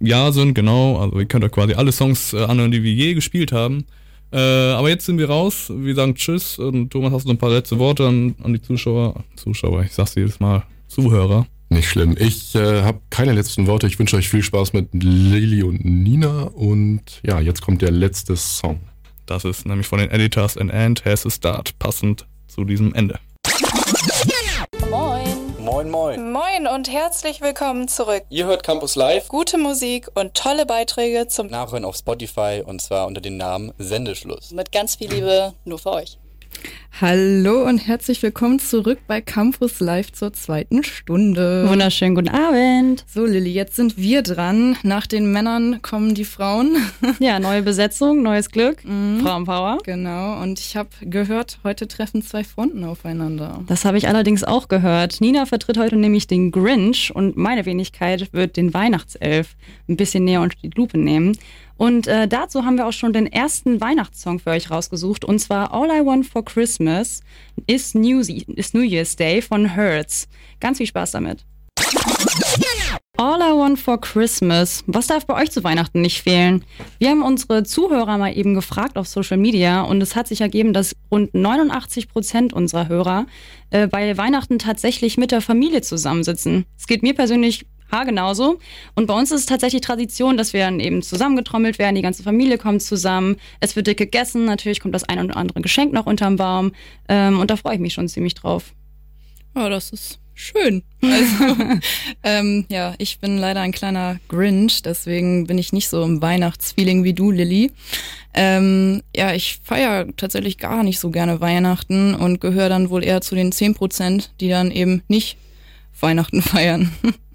Jahr 0.00 0.32
sind, 0.32 0.54
genau. 0.54 0.98
Also 0.98 1.18
ihr 1.18 1.26
könnt 1.26 1.44
euch 1.44 1.52
quasi 1.52 1.74
alle 1.74 1.92
Songs 1.92 2.32
äh, 2.32 2.44
anhören, 2.44 2.70
die 2.70 2.82
wir 2.82 2.92
je 2.92 3.14
gespielt 3.14 3.52
haben. 3.52 3.84
Äh, 4.30 4.38
aber 4.38 4.88
jetzt 4.90 5.06
sind 5.06 5.18
wir 5.18 5.28
raus. 5.28 5.72
Wir 5.74 5.94
sagen 5.94 6.14
Tschüss. 6.14 6.58
Und 6.58 6.90
Thomas, 6.90 7.12
hast 7.12 7.24
du 7.24 7.28
noch 7.28 7.36
ein 7.36 7.38
paar 7.38 7.50
letzte 7.50 7.78
Worte 7.78 8.06
an, 8.06 8.34
an 8.42 8.52
die 8.52 8.60
Zuschauer? 8.60 9.24
Zuschauer, 9.36 9.82
ich 9.84 9.92
sag's 9.92 10.14
jedes 10.14 10.40
Mal. 10.40 10.64
Zuhörer. 10.88 11.46
Nicht 11.70 11.88
schlimm. 11.88 12.16
Ich 12.18 12.54
äh, 12.54 12.82
habe 12.82 13.00
keine 13.10 13.32
letzten 13.32 13.66
Worte. 13.66 13.86
Ich 13.86 13.98
wünsche 13.98 14.16
euch 14.16 14.28
viel 14.28 14.42
Spaß 14.42 14.72
mit 14.72 14.88
Lilly 14.92 15.62
und 15.62 15.84
Nina. 15.84 16.44
Und 16.44 17.02
ja, 17.22 17.40
jetzt 17.40 17.60
kommt 17.60 17.82
der 17.82 17.90
letzte 17.90 18.36
Song. 18.36 18.80
Das 19.26 19.44
ist 19.44 19.66
nämlich 19.66 19.86
von 19.86 19.98
den 19.98 20.10
Editors 20.10 20.56
and 20.56 20.72
And 20.72 21.04
Has 21.04 21.26
a 21.26 21.30
Start, 21.30 21.78
passend 21.78 22.26
zu 22.46 22.64
diesem 22.64 22.94
Ende. 22.94 23.18
Moin. 25.88 26.32
Moin, 26.32 26.32
moin. 26.32 26.66
Und 26.66 26.90
herzlich 26.92 27.40
willkommen 27.40 27.88
zurück. 27.88 28.22
Ihr 28.28 28.44
hört 28.44 28.62
Campus 28.62 28.94
Live. 28.94 29.28
Gute 29.28 29.56
Musik 29.56 30.08
und 30.14 30.34
tolle 30.34 30.66
Beiträge 30.66 31.28
zum 31.28 31.46
Nachhören 31.46 31.84
auf 31.84 31.96
Spotify 31.96 32.62
und 32.64 32.82
zwar 32.82 33.06
unter 33.06 33.20
dem 33.20 33.36
Namen 33.36 33.72
Sendeschluss. 33.78 34.50
mit 34.50 34.70
ganz 34.70 34.96
viel 34.96 35.10
Liebe 35.10 35.54
nur 35.64 35.78
für 35.78 35.92
euch. 35.92 36.18
Hallo 37.00 37.64
und 37.64 37.78
herzlich 37.78 38.20
willkommen 38.24 38.58
zurück 38.58 38.98
bei 39.06 39.20
Campus 39.20 39.78
Live 39.78 40.10
zur 40.10 40.32
zweiten 40.32 40.82
Stunde. 40.82 41.68
Wunderschönen 41.68 42.16
guten 42.16 42.28
Abend. 42.28 43.04
So, 43.06 43.24
Lilly, 43.24 43.52
jetzt 43.52 43.76
sind 43.76 43.96
wir 43.96 44.22
dran. 44.22 44.76
Nach 44.82 45.06
den 45.06 45.30
Männern 45.30 45.80
kommen 45.80 46.14
die 46.14 46.24
Frauen. 46.24 46.76
Ja, 47.20 47.38
neue 47.38 47.62
Besetzung, 47.62 48.22
neues 48.22 48.50
Glück. 48.50 48.84
Mhm. 48.84 49.20
Frauenpower. 49.20 49.78
Genau, 49.84 50.42
und 50.42 50.58
ich 50.58 50.76
habe 50.76 50.88
gehört, 51.02 51.58
heute 51.62 51.86
treffen 51.86 52.22
zwei 52.22 52.42
Fronten 52.42 52.82
aufeinander. 52.84 53.62
Das 53.68 53.84
habe 53.84 53.98
ich 53.98 54.08
allerdings 54.08 54.42
auch 54.42 54.66
gehört. 54.68 55.20
Nina 55.20 55.46
vertritt 55.46 55.78
heute 55.78 55.96
nämlich 55.96 56.26
den 56.26 56.50
Grinch 56.50 57.14
und 57.14 57.36
meine 57.36 57.64
Wenigkeit 57.64 58.32
wird 58.32 58.56
den 58.56 58.74
Weihnachtself 58.74 59.56
ein 59.88 59.96
bisschen 59.96 60.24
näher 60.24 60.42
unter 60.42 60.56
die 60.62 60.70
Lupe 60.74 60.98
nehmen. 60.98 61.36
Und 61.78 62.08
äh, 62.08 62.28
dazu 62.28 62.64
haben 62.64 62.76
wir 62.76 62.86
auch 62.86 62.92
schon 62.92 63.12
den 63.12 63.26
ersten 63.26 63.80
Weihnachtssong 63.80 64.40
für 64.40 64.50
euch 64.50 64.70
rausgesucht 64.70 65.24
und 65.24 65.38
zwar 65.38 65.72
All 65.72 65.88
I 65.88 66.04
Want 66.04 66.26
for 66.26 66.44
Christmas 66.44 67.22
is 67.66 67.94
New, 67.94 68.18
is 68.20 68.74
New 68.74 68.82
Year's 68.82 69.16
Day 69.16 69.40
von 69.40 69.64
Hertz. 69.64 70.28
Ganz 70.60 70.78
viel 70.78 70.86
Spaß 70.86 71.12
damit. 71.12 71.46
All 73.16 73.40
I 73.40 73.52
Want 73.56 73.78
for 73.78 74.00
Christmas. 74.00 74.82
Was 74.86 75.06
darf 75.06 75.26
bei 75.26 75.40
euch 75.40 75.50
zu 75.50 75.62
Weihnachten 75.64 76.00
nicht 76.00 76.22
fehlen? 76.22 76.64
Wir 76.98 77.10
haben 77.10 77.22
unsere 77.22 77.62
Zuhörer 77.62 78.18
mal 78.18 78.36
eben 78.36 78.54
gefragt 78.54 78.96
auf 78.96 79.06
Social 79.06 79.36
Media 79.36 79.82
und 79.82 80.00
es 80.00 80.16
hat 80.16 80.28
sich 80.28 80.40
ergeben, 80.40 80.72
dass 80.72 80.94
rund 81.10 81.34
89 81.34 82.08
Prozent 82.08 82.52
unserer 82.52 82.88
Hörer 82.88 83.26
äh, 83.70 83.86
bei 83.86 84.16
Weihnachten 84.16 84.58
tatsächlich 84.58 85.16
mit 85.16 85.30
der 85.30 85.40
Familie 85.40 85.82
zusammensitzen. 85.82 86.64
Es 86.76 86.86
geht 86.86 87.02
mir 87.02 87.14
persönlich 87.14 87.66
genauso. 87.90 88.58
Und 88.94 89.06
bei 89.06 89.14
uns 89.14 89.30
ist 89.30 89.40
es 89.40 89.46
tatsächlich 89.46 89.82
Tradition, 89.82 90.36
dass 90.36 90.52
wir 90.52 90.60
dann 90.60 90.80
eben 90.80 91.02
zusammengetrommelt 91.02 91.78
werden, 91.78 91.94
die 91.94 92.02
ganze 92.02 92.22
Familie 92.22 92.58
kommt 92.58 92.82
zusammen, 92.82 93.36
es 93.60 93.76
wird 93.76 93.86
dick 93.86 93.98
gegessen, 93.98 94.44
natürlich 94.44 94.80
kommt 94.80 94.94
das 94.94 95.04
ein 95.04 95.24
oder 95.24 95.36
andere 95.36 95.60
Geschenk 95.60 95.92
noch 95.92 96.06
unterm 96.06 96.36
Baum 96.36 96.72
ähm, 97.08 97.40
und 97.40 97.50
da 97.50 97.56
freue 97.56 97.74
ich 97.74 97.80
mich 97.80 97.94
schon 97.94 98.08
ziemlich 98.08 98.34
drauf. 98.34 98.74
Ja, 99.56 99.68
das 99.68 99.90
ist 99.90 100.20
schön. 100.34 100.82
Also, 101.02 101.56
ähm, 102.22 102.64
ja, 102.68 102.94
ich 102.98 103.18
bin 103.18 103.38
leider 103.38 103.60
ein 103.60 103.72
kleiner 103.72 104.20
Grinch, 104.28 104.82
deswegen 104.82 105.46
bin 105.46 105.58
ich 105.58 105.72
nicht 105.72 105.88
so 105.88 106.02
im 106.02 106.22
Weihnachtsfeeling 106.22 107.04
wie 107.04 107.14
du, 107.14 107.30
Lilly. 107.30 107.72
Ähm, 108.34 109.02
ja, 109.16 109.34
ich 109.34 109.58
feiere 109.64 110.06
tatsächlich 110.16 110.58
gar 110.58 110.84
nicht 110.84 111.00
so 111.00 111.10
gerne 111.10 111.40
Weihnachten 111.40 112.14
und 112.14 112.40
gehöre 112.40 112.68
dann 112.68 112.90
wohl 112.90 113.02
eher 113.02 113.20
zu 113.20 113.34
den 113.34 113.50
10 113.50 113.74
Prozent, 113.74 114.30
die 114.40 114.48
dann 114.48 114.70
eben 114.70 115.02
nicht 115.08 115.38
Weihnachten 116.00 116.42
feiern. 116.42 116.92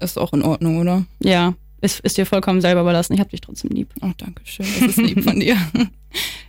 Ist 0.00 0.18
auch 0.18 0.32
in 0.32 0.42
Ordnung, 0.42 0.78
oder? 0.78 1.04
Ja, 1.20 1.54
ist, 1.80 2.00
ist 2.00 2.16
dir 2.16 2.26
vollkommen 2.26 2.60
selber 2.60 2.80
überlassen. 2.80 3.14
Ich 3.14 3.20
hab 3.20 3.30
dich 3.30 3.40
trotzdem 3.40 3.70
lieb. 3.70 3.92
Oh, 4.00 4.12
danke 4.16 4.42
schön. 4.44 4.66
Das 4.80 4.90
ist 4.90 4.96
lieb 4.98 5.22
von 5.22 5.38
dir. 5.38 5.56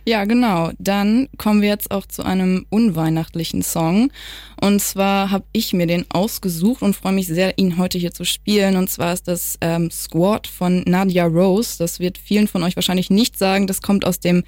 Ja, 0.08 0.24
genau. 0.24 0.70
Dann 0.78 1.28
kommen 1.36 1.62
wir 1.62 1.68
jetzt 1.68 1.90
auch 1.90 2.06
zu 2.06 2.22
einem 2.22 2.64
unweihnachtlichen 2.70 3.62
Song. 3.62 4.12
Und 4.60 4.80
zwar 4.80 5.32
habe 5.32 5.44
ich 5.50 5.72
mir 5.72 5.88
den 5.88 6.06
ausgesucht 6.10 6.82
und 6.82 6.94
freue 6.94 7.12
mich 7.12 7.26
sehr, 7.26 7.58
ihn 7.58 7.76
heute 7.76 7.98
hier 7.98 8.12
zu 8.12 8.24
spielen. 8.24 8.76
Und 8.76 8.88
zwar 8.88 9.12
ist 9.12 9.26
das 9.26 9.58
ähm, 9.60 9.90
Squad 9.90 10.46
von 10.46 10.84
Nadia 10.86 11.26
Rose. 11.26 11.76
Das 11.78 11.98
wird 11.98 12.18
vielen 12.18 12.46
von 12.46 12.62
euch 12.62 12.76
wahrscheinlich 12.76 13.10
nicht 13.10 13.36
sagen. 13.36 13.66
Das 13.66 13.82
kommt 13.82 14.04
aus 14.04 14.20
dem 14.20 14.44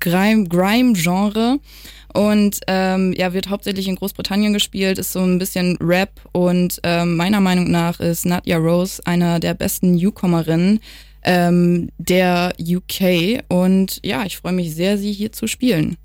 Grime-Genre. 0.00 1.60
Und 2.16 2.60
ähm, 2.66 3.12
ja, 3.12 3.34
wird 3.34 3.50
hauptsächlich 3.50 3.88
in 3.88 3.96
Großbritannien 3.96 4.54
gespielt, 4.54 4.98
ist 4.98 5.12
so 5.12 5.20
ein 5.20 5.38
bisschen 5.38 5.76
Rap 5.82 6.12
und 6.32 6.80
ähm, 6.82 7.14
meiner 7.14 7.40
Meinung 7.40 7.70
nach 7.70 8.00
ist 8.00 8.24
Nadia 8.24 8.56
Rose 8.56 9.02
einer 9.04 9.38
der 9.38 9.52
besten 9.52 9.96
Newcomerinnen 9.96 10.80
ähm, 11.24 11.90
der 11.98 12.54
UK. 12.58 13.44
Und 13.48 14.00
ja, 14.02 14.24
ich 14.24 14.38
freue 14.38 14.54
mich 14.54 14.74
sehr, 14.74 14.96
sie 14.96 15.12
hier 15.12 15.30
zu 15.30 15.46
spielen. 15.46 15.98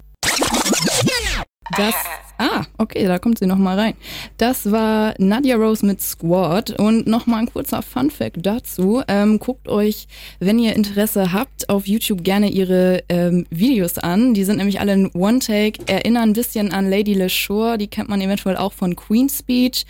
Das, 1.78 1.96
ah, 2.42 2.66
okay, 2.78 3.06
da 3.06 3.20
kommt 3.20 3.40
sie 3.40 3.46
nochmal 3.46 3.80
rein. 3.80 3.94
Das 4.38 4.72
war 4.72 5.14
Nadia 5.20 5.56
Rose 5.56 5.86
mit 5.86 6.02
Squad 6.02 6.72
und 6.80 7.08
nochmal 7.08 7.42
ein 7.42 7.52
kurzer 7.52 7.82
Fun 7.82 8.10
Fact 8.10 8.38
dazu. 8.46 9.04
Ähm, 9.08 9.40
guckt 9.40 9.68
euch, 9.68 10.08
wenn 10.40 10.58
ihr 10.58 10.76
Interesse 10.76 11.32
habt, 11.32 11.70
auf 11.70 11.88
YouTube 11.88 12.24
gerne 12.24 12.50
ihre 12.50 13.04
ähm, 13.10 13.46
Videos 13.50 13.98
an. 13.98 14.34
Die 14.34 14.44
sind 14.44 14.58
nämlich 14.58 14.80
alle 14.80 14.94
in 14.94 15.12
One-Take, 15.12 15.88
erinnern 15.88 16.30
ein 16.30 16.34
bisschen 16.34 16.72
an 16.72 16.90
Lady 16.90 17.14
LeSure, 17.14 17.78
die 17.78 17.88
kennt 17.88 18.10
man 18.10 18.22
eventuell 18.22 18.58
auch 18.58 18.74
von 18.74 18.96
Queen's 18.96 19.40
Speech. 19.40 19.86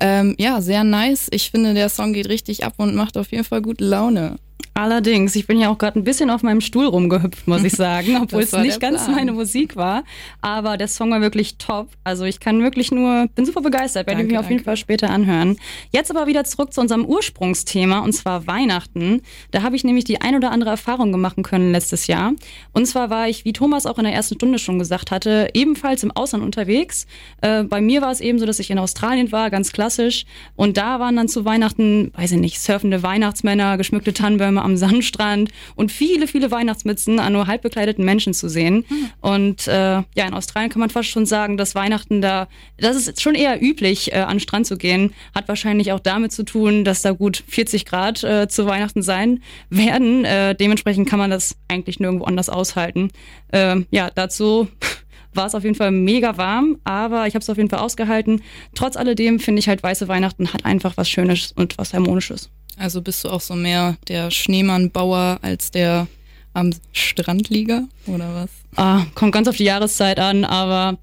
Ähm, 0.00 0.34
ja, 0.38 0.60
sehr 0.60 0.82
nice. 0.82 1.28
Ich 1.30 1.50
finde, 1.50 1.74
der 1.74 1.88
Song 1.88 2.12
geht 2.12 2.28
richtig 2.28 2.64
ab 2.64 2.74
und 2.78 2.96
macht 2.96 3.16
auf 3.16 3.30
jeden 3.30 3.44
Fall 3.44 3.62
gute 3.62 3.84
Laune. 3.84 4.36
Allerdings, 4.74 5.36
ich 5.36 5.46
bin 5.46 5.60
ja 5.60 5.68
auch 5.68 5.76
gerade 5.76 5.98
ein 5.98 6.04
bisschen 6.04 6.30
auf 6.30 6.42
meinem 6.42 6.62
Stuhl 6.62 6.86
rumgehüpft, 6.86 7.46
muss 7.46 7.62
ich 7.62 7.72
sagen, 7.76 8.18
obwohl 8.22 8.42
es 8.42 8.52
nicht 8.52 8.80
ganz 8.80 9.06
meine 9.06 9.32
Musik 9.32 9.76
war. 9.76 10.02
Aber 10.40 10.78
der 10.78 10.88
Song 10.88 11.10
war 11.10 11.20
wirklich 11.20 11.58
top. 11.58 11.88
Also 12.04 12.24
ich 12.24 12.40
kann 12.40 12.62
wirklich 12.62 12.90
nur, 12.90 13.28
bin 13.34 13.44
super 13.44 13.60
begeistert, 13.60 14.06
werde 14.06 14.22
ich 14.22 14.30
mir 14.30 14.40
auf 14.40 14.48
jeden 14.48 14.64
Fall 14.64 14.78
später 14.78 15.10
anhören. 15.10 15.58
Jetzt 15.90 16.10
aber 16.10 16.26
wieder 16.26 16.44
zurück 16.44 16.72
zu 16.72 16.80
unserem 16.80 17.04
Ursprungsthema 17.04 17.98
und 17.98 18.14
zwar 18.14 18.46
Weihnachten. 18.46 19.22
Da 19.50 19.62
habe 19.62 19.76
ich 19.76 19.84
nämlich 19.84 20.04
die 20.04 20.22
ein 20.22 20.36
oder 20.36 20.50
andere 20.50 20.70
Erfahrung 20.70 21.12
machen 21.20 21.42
können 21.42 21.72
letztes 21.72 22.06
Jahr. 22.06 22.32
Und 22.72 22.86
zwar 22.86 23.10
war 23.10 23.28
ich, 23.28 23.44
wie 23.44 23.52
Thomas 23.52 23.84
auch 23.84 23.98
in 23.98 24.04
der 24.04 24.14
ersten 24.14 24.36
Stunde 24.36 24.58
schon 24.58 24.78
gesagt 24.78 25.10
hatte, 25.10 25.50
ebenfalls 25.52 26.02
im 26.02 26.10
Ausland 26.12 26.44
unterwegs. 26.44 27.06
Äh, 27.42 27.64
bei 27.64 27.82
mir 27.82 28.00
war 28.00 28.10
es 28.10 28.20
eben 28.20 28.38
so, 28.38 28.46
dass 28.46 28.58
ich 28.58 28.70
in 28.70 28.78
Australien 28.78 29.32
war, 29.32 29.50
ganz 29.50 29.72
klassisch. 29.72 30.24
Und 30.56 30.78
da 30.78 30.98
waren 30.98 31.16
dann 31.16 31.28
zu 31.28 31.44
Weihnachten, 31.44 32.10
weiß 32.14 32.32
ich 32.32 32.40
nicht, 32.40 32.60
surfende 32.60 33.02
Weihnachtsmänner, 33.02 33.76
geschmückte 33.76 34.14
Tannenbäume 34.14 34.61
am 34.62 34.76
Sandstrand 34.76 35.50
und 35.74 35.92
viele, 35.92 36.26
viele 36.26 36.50
Weihnachtsmützen 36.50 37.18
an 37.18 37.32
nur 37.32 37.46
halb 37.46 37.62
bekleideten 37.62 38.04
Menschen 38.04 38.34
zu 38.34 38.48
sehen. 38.48 38.84
Mhm. 38.88 39.10
Und 39.20 39.68
äh, 39.68 39.72
ja, 39.72 40.26
in 40.26 40.34
Australien 40.34 40.70
kann 40.70 40.80
man 40.80 40.90
fast 40.90 41.08
schon 41.08 41.26
sagen, 41.26 41.56
dass 41.56 41.74
Weihnachten 41.74 42.20
da, 42.20 42.48
das 42.78 42.96
ist 42.96 43.20
schon 43.20 43.34
eher 43.34 43.62
üblich, 43.62 44.12
äh, 44.12 44.16
an 44.16 44.36
den 44.36 44.40
Strand 44.40 44.66
zu 44.66 44.76
gehen. 44.76 45.12
Hat 45.34 45.48
wahrscheinlich 45.48 45.92
auch 45.92 46.00
damit 46.00 46.32
zu 46.32 46.44
tun, 46.44 46.84
dass 46.84 47.02
da 47.02 47.12
gut 47.12 47.42
40 47.48 47.84
Grad 47.84 48.22
äh, 48.24 48.48
zu 48.48 48.66
Weihnachten 48.66 49.02
sein 49.02 49.42
werden. 49.70 50.24
Äh, 50.24 50.54
dementsprechend 50.54 51.08
kann 51.08 51.18
man 51.18 51.30
das 51.30 51.56
eigentlich 51.68 52.00
nirgendwo 52.00 52.24
anders 52.24 52.48
aushalten. 52.48 53.10
Äh, 53.48 53.82
ja, 53.90 54.10
dazu 54.14 54.68
war 55.34 55.46
es 55.46 55.54
auf 55.54 55.64
jeden 55.64 55.74
Fall 55.74 55.90
mega 55.90 56.36
warm, 56.36 56.78
aber 56.84 57.26
ich 57.26 57.34
habe 57.34 57.42
es 57.42 57.50
auf 57.50 57.56
jeden 57.56 57.70
Fall 57.70 57.80
ausgehalten. 57.80 58.42
Trotz 58.74 58.96
alledem 58.96 59.40
finde 59.40 59.60
ich 59.60 59.68
halt 59.68 59.82
weiße 59.82 60.08
Weihnachten 60.08 60.52
hat 60.52 60.64
einfach 60.64 60.96
was 60.96 61.08
Schönes 61.08 61.52
und 61.52 61.78
was 61.78 61.94
Harmonisches. 61.94 62.50
Also 62.78 63.02
bist 63.02 63.24
du 63.24 63.28
auch 63.28 63.40
so 63.40 63.54
mehr 63.54 63.96
der 64.08 64.30
Schneemannbauer 64.30 65.38
als 65.42 65.70
der 65.70 66.06
am 66.54 66.70
Strandlieger 66.92 67.84
oder 68.06 68.34
was? 68.34 68.50
Ah, 68.76 69.06
kommt 69.14 69.32
ganz 69.32 69.48
auf 69.48 69.56
die 69.56 69.64
Jahreszeit 69.64 70.18
an, 70.18 70.44
aber 70.44 70.98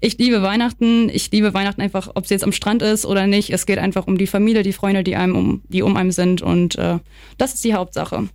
ich 0.00 0.18
liebe 0.18 0.42
Weihnachten. 0.42 1.08
Ich 1.10 1.30
liebe 1.30 1.52
Weihnachten 1.52 1.82
einfach, 1.82 2.10
ob 2.14 2.24
es 2.24 2.30
jetzt 2.30 2.44
am 2.44 2.52
Strand 2.52 2.82
ist 2.82 3.04
oder 3.04 3.26
nicht. 3.26 3.50
Es 3.50 3.66
geht 3.66 3.78
einfach 3.78 4.06
um 4.06 4.16
die 4.16 4.26
Familie, 4.26 4.62
die 4.62 4.72
Freunde, 4.72 5.04
die 5.04 5.16
einem 5.16 5.36
um, 5.36 5.62
die 5.68 5.82
um 5.82 5.96
einem 5.96 6.10
sind 6.10 6.42
und 6.42 6.76
äh, 6.76 6.98
das 7.38 7.54
ist 7.54 7.64
die 7.64 7.74
Hauptsache. 7.74 8.28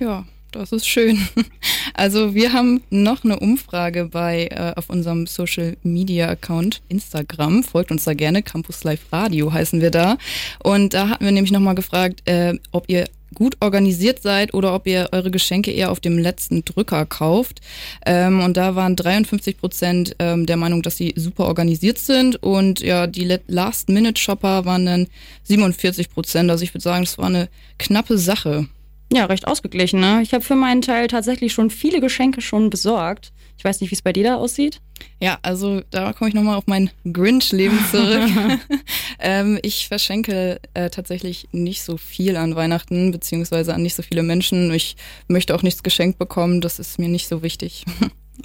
Ja, 0.00 0.24
das 0.52 0.72
ist 0.72 0.86
schön. 0.86 1.18
Also 1.94 2.34
wir 2.34 2.54
haben 2.54 2.82
noch 2.88 3.22
eine 3.22 3.38
Umfrage 3.38 4.06
bei 4.06 4.46
äh, 4.46 4.72
auf 4.76 4.88
unserem 4.88 5.26
Social 5.26 5.76
Media 5.82 6.28
Account 6.30 6.80
Instagram. 6.88 7.62
Folgt 7.62 7.90
uns 7.90 8.04
da 8.04 8.14
gerne. 8.14 8.42
Campus 8.42 8.82
Live 8.82 9.12
Radio 9.12 9.52
heißen 9.52 9.82
wir 9.82 9.90
da. 9.90 10.16
Und 10.62 10.94
da 10.94 11.10
hatten 11.10 11.24
wir 11.24 11.32
nämlich 11.32 11.52
nochmal 11.52 11.74
gefragt, 11.74 12.22
äh, 12.26 12.54
ob 12.70 12.88
ihr 12.88 13.04
gut 13.34 13.56
organisiert 13.60 14.22
seid 14.22 14.54
oder 14.54 14.74
ob 14.74 14.86
ihr 14.86 15.10
eure 15.12 15.30
Geschenke 15.30 15.70
eher 15.70 15.90
auf 15.90 16.00
dem 16.00 16.18
letzten 16.18 16.64
Drücker 16.64 17.04
kauft. 17.04 17.60
Ähm, 18.06 18.40
und 18.40 18.56
da 18.56 18.74
waren 18.74 18.96
53 18.96 19.58
Prozent 19.58 20.16
ähm, 20.18 20.46
der 20.46 20.56
Meinung, 20.56 20.82
dass 20.82 20.96
sie 20.96 21.12
super 21.16 21.46
organisiert 21.46 21.98
sind. 21.98 22.42
Und 22.42 22.80
ja, 22.80 23.06
die 23.06 23.38
Last-Minute-Shopper 23.46 24.64
waren 24.64 24.86
dann 24.86 25.06
47 25.44 26.10
Prozent. 26.10 26.50
Also 26.50 26.64
ich 26.64 26.72
würde 26.72 26.82
sagen, 26.82 27.04
das 27.04 27.18
war 27.18 27.26
eine 27.26 27.48
knappe 27.78 28.18
Sache. 28.18 28.66
Ja, 29.12 29.26
recht 29.26 29.46
ausgeglichen. 29.46 30.00
Ne? 30.00 30.20
Ich 30.22 30.32
habe 30.32 30.42
für 30.42 30.54
meinen 30.54 30.80
Teil 30.80 31.06
tatsächlich 31.06 31.52
schon 31.52 31.70
viele 31.70 32.00
Geschenke 32.00 32.40
schon 32.40 32.70
besorgt. 32.70 33.32
Ich 33.58 33.64
weiß 33.64 33.80
nicht, 33.80 33.90
wie 33.90 33.94
es 33.94 34.02
bei 34.02 34.12
dir 34.12 34.24
da 34.24 34.36
aussieht. 34.36 34.80
Ja, 35.20 35.38
also 35.42 35.82
da 35.90 36.12
komme 36.12 36.28
ich 36.28 36.34
nochmal 36.34 36.56
auf 36.56 36.66
mein 36.66 36.90
Grinch-Leben 37.10 37.78
zurück. 37.90 38.30
ähm, 39.20 39.58
ich 39.62 39.88
verschenke 39.88 40.60
äh, 40.74 40.90
tatsächlich 40.90 41.48
nicht 41.52 41.82
so 41.82 41.96
viel 41.96 42.36
an 42.36 42.56
Weihnachten, 42.56 43.12
beziehungsweise 43.12 43.74
an 43.74 43.82
nicht 43.82 43.94
so 43.94 44.02
viele 44.02 44.22
Menschen. 44.22 44.72
Ich 44.72 44.96
möchte 45.28 45.54
auch 45.54 45.62
nichts 45.62 45.82
geschenkt 45.82 46.18
bekommen, 46.18 46.60
das 46.60 46.78
ist 46.78 46.98
mir 46.98 47.08
nicht 47.08 47.28
so 47.28 47.42
wichtig. 47.42 47.84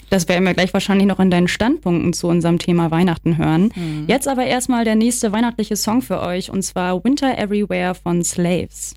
Das 0.09 0.27
werden 0.27 0.43
wir 0.43 0.53
gleich 0.53 0.73
wahrscheinlich 0.73 1.07
noch 1.07 1.19
in 1.19 1.31
deinen 1.31 1.47
Standpunkten 1.47 2.13
zu 2.13 2.27
unserem 2.27 2.59
Thema 2.59 2.91
Weihnachten 2.91 3.37
hören. 3.37 3.71
Mhm. 3.73 4.05
Jetzt 4.07 4.27
aber 4.27 4.45
erstmal 4.45 4.83
der 4.83 4.95
nächste 4.95 5.31
weihnachtliche 5.31 5.75
Song 5.75 6.01
für 6.01 6.21
euch 6.21 6.51
und 6.51 6.61
zwar 6.61 7.03
Winter 7.03 7.37
Everywhere 7.37 7.95
von 7.95 8.23
Slaves. 8.23 8.93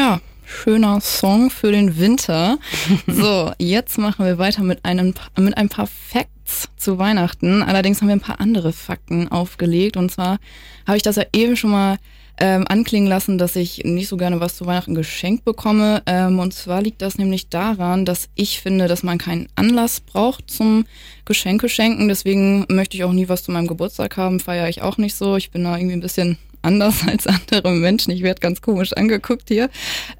Ja, 0.00 0.18
schöner 0.46 1.02
Song 1.02 1.50
für 1.50 1.72
den 1.72 1.98
Winter. 1.98 2.56
So, 3.06 3.52
jetzt 3.58 3.98
machen 3.98 4.24
wir 4.24 4.38
weiter 4.38 4.62
mit, 4.62 4.82
einem, 4.82 5.12
mit 5.36 5.58
ein 5.58 5.68
paar 5.68 5.86
Facts 5.86 6.70
zu 6.78 6.96
Weihnachten. 6.96 7.62
Allerdings 7.62 8.00
haben 8.00 8.08
wir 8.08 8.16
ein 8.16 8.20
paar 8.20 8.40
andere 8.40 8.72
Fakten 8.72 9.28
aufgelegt. 9.28 9.98
Und 9.98 10.10
zwar 10.10 10.38
habe 10.86 10.96
ich 10.96 11.02
das 11.02 11.16
ja 11.16 11.24
eben 11.34 11.54
schon 11.54 11.72
mal 11.72 11.98
ähm, 12.38 12.64
anklingen 12.66 13.10
lassen, 13.10 13.36
dass 13.36 13.56
ich 13.56 13.84
nicht 13.84 14.08
so 14.08 14.16
gerne 14.16 14.40
was 14.40 14.56
zu 14.56 14.64
Weihnachten 14.64 14.94
geschenkt 14.94 15.44
bekomme. 15.44 16.02
Ähm, 16.06 16.38
und 16.38 16.54
zwar 16.54 16.80
liegt 16.80 17.02
das 17.02 17.18
nämlich 17.18 17.50
daran, 17.50 18.06
dass 18.06 18.30
ich 18.36 18.58
finde, 18.58 18.88
dass 18.88 19.02
man 19.02 19.18
keinen 19.18 19.48
Anlass 19.54 20.00
braucht 20.00 20.50
zum 20.50 20.86
Geschenke 21.26 21.68
schenken. 21.68 22.08
Deswegen 22.08 22.64
möchte 22.70 22.96
ich 22.96 23.04
auch 23.04 23.12
nie 23.12 23.28
was 23.28 23.42
zu 23.42 23.52
meinem 23.52 23.66
Geburtstag 23.66 24.16
haben, 24.16 24.40
feiere 24.40 24.70
ich 24.70 24.80
auch 24.80 24.96
nicht 24.96 25.14
so. 25.14 25.36
Ich 25.36 25.50
bin 25.50 25.64
da 25.64 25.76
irgendwie 25.76 25.96
ein 25.96 26.00
bisschen 26.00 26.38
anders 26.62 27.02
als 27.06 27.26
andere 27.26 27.72
Menschen. 27.72 28.12
Ich 28.12 28.22
werde 28.22 28.40
ganz 28.40 28.60
komisch 28.60 28.92
angeguckt 28.92 29.48
hier. 29.48 29.70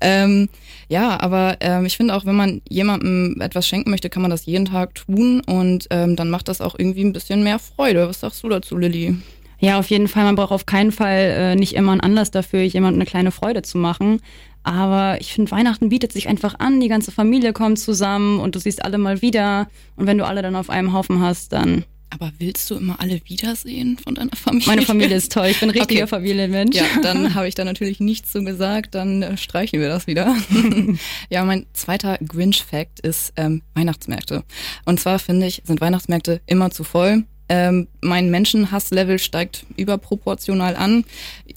Ähm, 0.01 0.49
ja, 0.89 1.21
aber 1.21 1.59
ähm, 1.61 1.87
ich 1.87 1.97
finde 1.97 2.15
auch, 2.15 2.25
wenn 2.25 2.35
man 2.35 2.63
jemandem 2.69 3.41
etwas 3.41 3.67
schenken 3.67 3.91
möchte, 3.91 4.11
kann 4.11 4.23
man 4.23 4.31
das 4.31 4.47
jeden 4.47 4.67
Tag 4.67 4.95
tun 4.95 5.41
und 5.47 5.87
ähm, 5.91 6.17
dann 6.17 6.31
macht 6.31 6.49
das 6.49 6.61
auch 6.61 6.75
irgendwie 6.77 7.05
ein 7.05 7.13
bisschen 7.13 7.45
mehr 7.45 7.59
Freude. 7.59 8.09
Was 8.09 8.21
sagst 8.21 8.43
du 8.43 8.49
dazu, 8.49 8.77
Lilly? 8.77 9.17
Ja, 9.61 9.79
auf 9.79 9.89
jeden 9.89 10.09
Fall. 10.09 10.25
Man 10.25 10.37
braucht 10.37 10.53
auf 10.53 10.67
keinen 10.67 10.91
Fall 10.91 11.35
äh, 11.37 11.55
nicht 11.55 11.75
immer 11.75 11.93
einen 11.93 12.01
Anlass 12.01 12.31
dafür, 12.31 12.63
jemandem 12.63 13.01
eine 13.01 13.07
kleine 13.09 13.31
Freude 13.31 13.63
zu 13.63 13.77
machen. 13.79 14.21
Aber 14.63 15.21
ich 15.21 15.33
finde, 15.33 15.51
Weihnachten 15.51 15.91
bietet 15.91 16.13
sich 16.13 16.29
einfach 16.29 16.59
an. 16.59 16.81
Die 16.81 16.89
ganze 16.89 17.13
Familie 17.13 17.53
kommt 17.53 17.79
zusammen 17.79 18.41
und 18.41 18.55
du 18.55 18.59
siehst 18.59 18.85
alle 18.85 18.99
mal 18.99 19.23
wieder. 19.23 19.69
Und 19.97 20.07
wenn 20.07 20.19
du 20.19 20.27
alle 20.27 20.43
dann 20.43 20.57
auf 20.57 20.71
einem 20.71 20.93
Haufen 20.93 21.21
hast, 21.21 21.53
dann 21.53 21.85
Aber 22.11 22.33
willst 22.39 22.69
du 22.71 22.75
immer 22.75 23.01
alle 23.01 23.21
wiedersehen 23.27 23.97
von 23.99 24.17
deiner 24.17 24.35
Familie? 24.35 24.67
Meine 24.67 24.83
Familie 24.83 25.17
ist 25.17 25.33
toll, 25.33 25.47
ich 25.47 25.61
bin 25.61 25.71
richtiger 25.71 26.03
Okay. 26.03 26.07
Familienmensch. 26.09 26.77
Ja, 26.77 26.85
dann 27.03 27.35
habe 27.35 27.47
ich 27.49 27.55
da 27.55 27.65
natürlich 27.65 28.01
nichts 28.01 28.33
zu 28.33 28.45
gesagt, 28.45 28.95
dann 28.95 29.23
äh, 29.23 29.37
streichen 29.37 29.81
wir 29.81 29.89
das 29.89 30.07
wieder. 30.07 30.37
ja, 31.31 31.45
mein 31.45 31.67
zweiter 31.73 32.19
Grinch-Fact 32.19 33.01
ist 33.01 33.33
ähm, 33.37 33.63
Weihnachtsmärkte. 33.75 34.45
Und 34.85 34.99
zwar 34.99 35.19
finde 35.19 35.47
ich, 35.47 35.63
sind 35.65 35.81
Weihnachtsmärkte 35.81 36.41
immer 36.47 36.71
zu 36.71 36.85
voll. 36.85 37.25
Ähm, 37.49 37.89
mein 38.01 38.31
Menschenhasslevel 38.31 39.19
steigt 39.19 39.67
überproportional 39.77 40.77
an. 40.77 41.05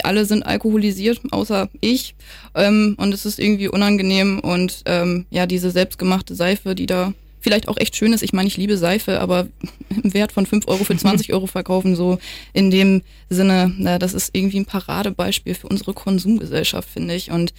Alle 0.02 0.26
sind 0.26 0.44
alkoholisiert, 0.44 1.22
außer 1.32 1.70
ich. 1.82 2.16
Ähm, 2.56 2.96
und 2.98 3.13
es 3.13 3.28
ist 3.28 3.39
irgendwie 3.39 3.68
unangenehm. 3.68 4.39
Und 4.39 4.82
ähm, 4.86 5.28
ja, 5.30 5.46
diese 5.46 5.70
selbstgemachte 5.70 6.34
Seife, 6.34 6.74
die 6.74 6.88
da 6.88 7.13
vielleicht 7.43 7.67
auch 7.67 7.77
echt 7.77 7.95
schön 7.95 8.13
ist. 8.13 8.23
Ich 8.23 8.34
meine, 8.34 8.47
ich 8.47 8.58
liebe 8.58 8.77
Seife, 8.77 9.19
aber 9.19 9.47
im 10.03 10.13
Wert 10.13 10.32
von 10.32 10.45
5 10.45 10.67
Euro 10.67 10.84
für 10.84 10.97
20 10.97 11.34
Euro 11.34 11.45
verkaufen, 11.45 11.95
so 11.95 12.17
in 12.53 12.71
dem 12.71 13.01
Sinne, 13.29 13.73
na, 13.77 13.99
das 13.99 14.13
ist 14.13 14.32
irgendwie 14.34 14.60
ein 14.60 14.65
Paradebeispiel 14.65 15.53
für 15.53 15.67
unsere 15.67 15.93
Konsumgesellschaft, 15.93 16.89
finde 16.89 17.13
ich. 17.13 17.32
Und 17.32 17.53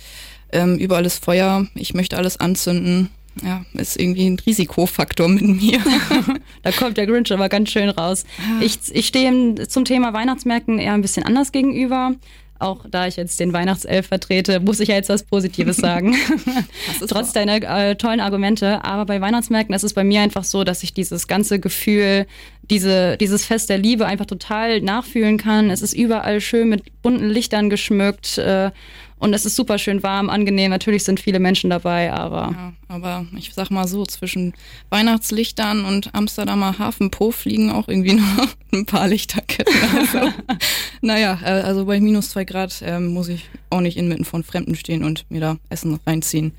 ähm, 0.53 0.77
überall 0.79 1.05
ist 1.07 1.23
Feuer, 1.25 1.66
ich 1.75 1.94
möchte 1.94 2.16
alles 2.16 2.40
anzünden. 2.40 3.11
Ja, 3.42 3.64
ist 3.73 3.99
irgendwie 3.99 4.27
ein 4.27 4.38
Risikofaktor 4.38 5.29
mit 5.29 5.42
mir. 5.42 5.81
Da 6.62 6.73
kommt 6.73 6.97
der 6.97 7.07
Grinch 7.07 7.31
aber 7.31 7.51
ganz 7.51 7.70
schön 7.70 7.90
raus. 7.90 8.25
Ich, 8.62 8.79
ich 8.92 9.07
stehe 9.07 9.55
zum 9.68 9.85
Thema 9.85 10.14
Weihnachtsmärkten 10.14 10.79
eher 10.79 10.94
ein 10.94 11.03
bisschen 11.03 11.25
anders 11.25 11.53
gegenüber. 11.53 12.14
Auch 12.59 12.85
da 12.88 13.07
ich 13.07 13.17
jetzt 13.17 13.40
den 13.40 13.53
Weihnachtself 13.53 14.07
vertrete, 14.07 14.61
muss 14.61 14.81
ich 14.81 14.88
ja 14.88 14.95
jetzt 14.95 15.09
was 15.09 15.25
Positives 15.25 15.77
sagen. 15.77 16.17
Trotz 17.09 17.33
deiner 17.33 17.57
äh, 17.62 17.97
tollen 17.97 18.21
Argumente. 18.21 18.85
Aber 18.85 19.07
bei 19.07 19.21
Weihnachtsmärkten 19.21 19.75
ist 19.75 19.83
es 19.83 19.95
bei 19.95 20.05
mir 20.05 20.21
einfach 20.21 20.45
so, 20.45 20.64
dass 20.64 20.83
ich 20.83 20.95
dieses 20.95 21.27
ganze 21.27 21.59
Gefühl, 21.59 22.27
diese, 22.71 23.17
dieses 23.17 23.45
Fest 23.45 23.71
der 23.71 23.79
Liebe 23.79 24.07
einfach 24.07 24.27
total 24.27 24.81
nachfühlen 24.81 25.37
kann. 25.37 25.71
Es 25.71 25.83
ist 25.83 25.95
überall 25.95 26.40
schön 26.40 26.69
mit 26.69 27.03
bunten 27.03 27.29
Lichtern 27.29 27.71
geschmückt. 27.71 28.38
Äh, 28.38 28.71
und 29.18 29.33
es 29.33 29.46
ist 29.46 29.57
super 29.57 29.79
schön 29.79 30.03
warm, 30.03 30.29
angenehm. 30.29 30.70
Natürlich 30.70 31.05
sind 31.05 31.20
viele 31.20 31.38
Menschen 31.38 31.70
dabei, 31.70 32.12
aber 32.12 32.50
Ja, 32.53 32.72
aber 32.88 33.27
ich 33.37 33.53
sag 33.55 33.70
mal 33.70 33.87
so, 33.88 34.05
zwischen 34.05 34.55
Weihnachtslichtern 34.90 35.85
und 35.85 36.14
Amsterdamer 36.14 36.79
Hafenpuff 36.79 37.37
fliegen 37.37 37.70
auch 37.70 37.88
irgendwie 37.88 38.14
noch 38.38 38.48
ein 38.72 38.87
paar 38.87 39.09
Lichterketten. 39.09 39.74
Also, 39.96 40.33
naja, 41.00 41.38
äh, 41.42 41.62
also 41.62 41.87
bei 41.87 42.00
minus 42.00 42.31
zwei 42.31 42.44
Grad 42.44 42.83
ähm, 42.85 43.09
muss 43.09 43.29
ich 43.29 43.48
auch 43.70 43.81
nicht 43.81 43.96
inmitten 43.96 44.24
von 44.24 44.42
Fremden 44.42 44.74
stehen 44.74 45.05
und 45.05 45.27
mir 45.31 45.40
da 45.40 45.57
Essen 45.68 45.98
reinziehen. 46.07 46.53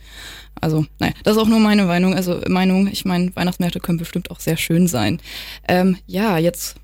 Also, 0.59 0.85
naja, 0.99 1.13
das 1.23 1.35
ist 1.35 1.41
auch 1.41 1.47
nur 1.47 1.59
meine 1.59 1.83
Meinung. 1.83 2.13
Also 2.13 2.41
Meinung, 2.47 2.87
ich 2.87 3.05
meine, 3.05 3.35
Weihnachtsmärkte 3.35 3.79
können 3.79 3.97
bestimmt 3.97 4.31
auch 4.31 4.39
sehr 4.39 4.57
schön 4.57 4.87
sein. 4.87 5.19
Ähm, 5.67 5.97
ja, 6.07 6.37
jetzt 6.37 6.77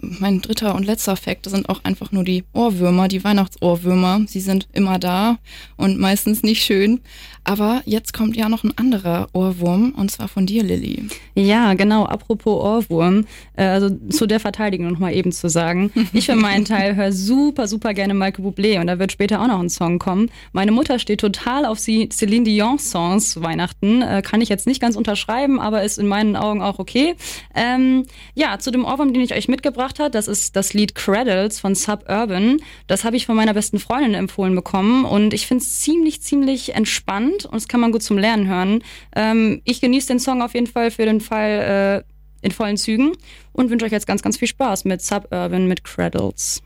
mein 0.00 0.40
dritter 0.40 0.74
und 0.74 0.84
letzter 0.84 1.16
Fakt 1.16 1.48
sind 1.48 1.68
auch 1.68 1.84
einfach 1.84 2.12
nur 2.12 2.24
die 2.24 2.44
Ohrwürmer, 2.52 3.08
die 3.08 3.24
Weihnachtsohrwürmer. 3.24 4.22
Sie 4.26 4.40
sind 4.40 4.68
immer 4.72 4.98
da 4.98 5.38
und 5.76 5.98
meistens 5.98 6.42
nicht 6.42 6.62
schön. 6.62 7.00
Aber 7.46 7.82
jetzt 7.86 8.12
kommt 8.12 8.36
ja 8.36 8.48
noch 8.48 8.64
ein 8.64 8.76
anderer 8.76 9.28
Ohrwurm 9.32 9.94
und 9.96 10.10
zwar 10.10 10.26
von 10.26 10.46
dir, 10.46 10.64
Lilly. 10.64 11.04
Ja, 11.36 11.74
genau. 11.74 12.04
Apropos 12.04 12.60
Ohrwurm, 12.60 13.24
äh, 13.54 13.64
also 13.64 13.88
zu 14.10 14.26
der 14.26 14.40
Verteidigung 14.40 14.90
noch 14.90 14.98
mal 14.98 15.14
eben 15.14 15.30
zu 15.30 15.48
sagen. 15.48 15.92
Ich 16.12 16.26
für 16.26 16.34
meinen 16.34 16.64
Teil 16.64 16.96
höre 16.96 17.12
super, 17.12 17.68
super 17.68 17.94
gerne 17.94 18.14
Michael 18.14 18.44
Bublé 18.44 18.80
und 18.80 18.88
da 18.88 18.98
wird 18.98 19.12
später 19.12 19.40
auch 19.40 19.46
noch 19.46 19.60
ein 19.60 19.70
Song 19.70 20.00
kommen. 20.00 20.28
Meine 20.52 20.72
Mutter 20.72 20.98
steht 20.98 21.20
total 21.20 21.66
auf 21.66 21.78
sie 21.78 22.08
Celine 22.10 22.44
Dion 22.44 22.80
Songs 22.80 23.40
Weihnachten. 23.40 24.02
Äh, 24.02 24.22
kann 24.22 24.40
ich 24.40 24.48
jetzt 24.48 24.66
nicht 24.66 24.80
ganz 24.80 24.96
unterschreiben, 24.96 25.60
aber 25.60 25.84
ist 25.84 25.98
in 25.98 26.08
meinen 26.08 26.34
Augen 26.34 26.62
auch 26.62 26.80
okay. 26.80 27.14
Ähm, 27.54 28.06
ja, 28.34 28.58
zu 28.58 28.72
dem 28.72 28.84
Ohrwurm, 28.84 29.12
den 29.12 29.22
ich 29.22 29.34
euch 29.34 29.46
mitgebracht 29.56 29.98
habe, 29.98 30.10
das 30.10 30.28
ist 30.28 30.54
das 30.54 30.74
Lied 30.74 30.94
Cradles 30.94 31.58
von 31.58 31.74
Suburban. 31.74 32.58
Das 32.86 33.04
habe 33.04 33.16
ich 33.16 33.26
von 33.26 33.36
meiner 33.36 33.54
besten 33.54 33.78
Freundin 33.78 34.14
empfohlen 34.14 34.54
bekommen 34.54 35.04
und 35.04 35.32
ich 35.32 35.46
finde 35.46 35.64
es 35.64 35.80
ziemlich, 35.80 36.20
ziemlich 36.20 36.74
entspannt 36.74 37.46
und 37.46 37.54
das 37.54 37.68
kann 37.68 37.80
man 37.80 37.90
gut 37.90 38.02
zum 38.02 38.18
Lernen 38.18 38.46
hören. 38.46 38.82
Ähm, 39.14 39.62
ich 39.64 39.80
genieße 39.80 40.08
den 40.08 40.20
Song 40.20 40.42
auf 40.42 40.54
jeden 40.54 40.66
Fall 40.66 40.90
für 40.90 41.06
den 41.06 41.20
Fall 41.20 42.04
äh, 42.04 42.46
in 42.46 42.52
vollen 42.52 42.76
Zügen 42.76 43.12
und 43.52 43.70
wünsche 43.70 43.86
euch 43.86 43.92
jetzt 43.92 44.06
ganz, 44.06 44.22
ganz 44.22 44.36
viel 44.36 44.48
Spaß 44.48 44.84
mit 44.84 45.00
Suburban 45.00 45.66
mit 45.66 45.84
Cradles. 45.84 46.62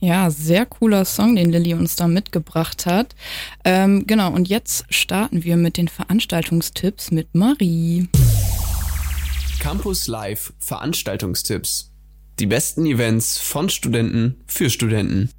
Ja, 0.00 0.30
sehr 0.30 0.64
cooler 0.64 1.04
Song, 1.04 1.34
den 1.34 1.50
Lilly 1.50 1.74
uns 1.74 1.96
da 1.96 2.06
mitgebracht 2.06 2.86
hat. 2.86 3.16
Ähm, 3.64 4.06
genau, 4.06 4.32
und 4.32 4.48
jetzt 4.48 4.84
starten 4.90 5.42
wir 5.42 5.56
mit 5.56 5.76
den 5.76 5.88
Veranstaltungstipps 5.88 7.10
mit 7.10 7.34
Marie. 7.34 8.08
Campus 9.58 10.06
Live 10.06 10.52
Veranstaltungstipps. 10.60 11.92
Die 12.38 12.46
besten 12.46 12.86
Events 12.86 13.38
von 13.38 13.68
Studenten 13.68 14.36
für 14.46 14.70
Studenten. 14.70 15.30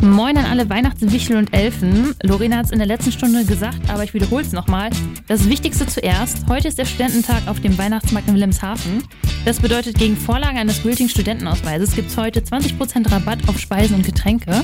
Moin 0.00 0.36
an 0.36 0.44
alle 0.44 0.68
Weihnachtswichtel 0.68 1.36
und 1.38 1.54
Elfen. 1.54 2.14
Lorena 2.22 2.58
hat 2.58 2.66
es 2.66 2.70
in 2.70 2.78
der 2.78 2.86
letzten 2.86 3.12
Stunde 3.12 3.46
gesagt, 3.46 3.88
aber 3.88 4.04
ich 4.04 4.12
wiederhole 4.12 4.42
es 4.42 4.52
nochmal. 4.52 4.90
Das 5.26 5.48
Wichtigste 5.48 5.86
zuerst. 5.86 6.46
Heute 6.46 6.68
ist 6.68 6.76
der 6.78 6.84
Studententag 6.84 7.48
auf 7.48 7.60
dem 7.60 7.78
Weihnachtsmarkt 7.78 8.28
in 8.28 8.34
Wilhelmshaven. 8.34 9.02
Das 9.46 9.60
bedeutet, 9.60 9.96
gegen 9.96 10.16
Vorlage 10.16 10.58
eines 10.58 10.82
gültigen 10.82 11.08
Studentenausweises 11.08 11.94
gibt 11.94 12.10
es 12.10 12.16
heute 12.18 12.40
20% 12.40 13.10
Rabatt 13.10 13.48
auf 13.48 13.58
Speisen 13.58 13.96
und 13.96 14.04
Getränke. 14.04 14.62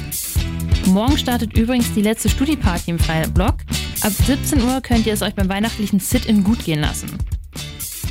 Morgen 0.87 1.17
startet 1.17 1.57
übrigens 1.57 1.95
die 1.95 2.03
letzte 2.03 2.29
Studi-Party 2.29 2.91
im 2.91 2.99
Freiblock. 2.99 3.57
Ab 4.03 4.13
17 4.13 4.63
Uhr 4.63 4.83
könnt 4.83 5.07
ihr 5.07 5.15
es 5.15 5.23
euch 5.23 5.35
beim 5.35 5.49
weihnachtlichen 5.49 5.99
Sit-In 5.99 6.45
gut 6.45 6.63
gehen 6.65 6.81
lassen. 6.81 7.09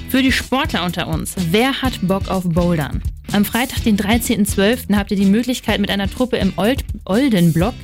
Für 0.09 0.21
die 0.23 0.31
Sportler 0.31 0.85
unter 0.85 1.07
uns, 1.07 1.35
wer 1.51 1.83
hat 1.83 1.99
Bock 2.01 2.29
auf 2.29 2.43
Bouldern? 2.43 3.03
Am 3.31 3.45
Freitag, 3.45 3.83
den 3.83 3.95
13.12., 3.95 4.95
habt 4.95 5.11
ihr 5.11 5.17
die 5.17 5.25
Möglichkeit, 5.25 5.79
mit 5.79 5.91
einer 5.91 6.09
Truppe 6.09 6.37
im 6.37 6.51
Old 6.57 6.83
Oldenblock 7.05 7.75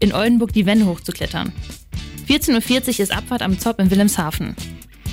in 0.00 0.12
Oldenburg 0.12 0.52
die 0.52 0.66
Wände 0.66 0.86
hochzuklettern. 0.86 1.52
14.40 2.28 2.88
Uhr 2.88 3.00
ist 3.00 3.16
Abfahrt 3.16 3.42
am 3.42 3.60
Zopp 3.60 3.78
in 3.78 3.92
Wilhelmshaven. 3.92 4.56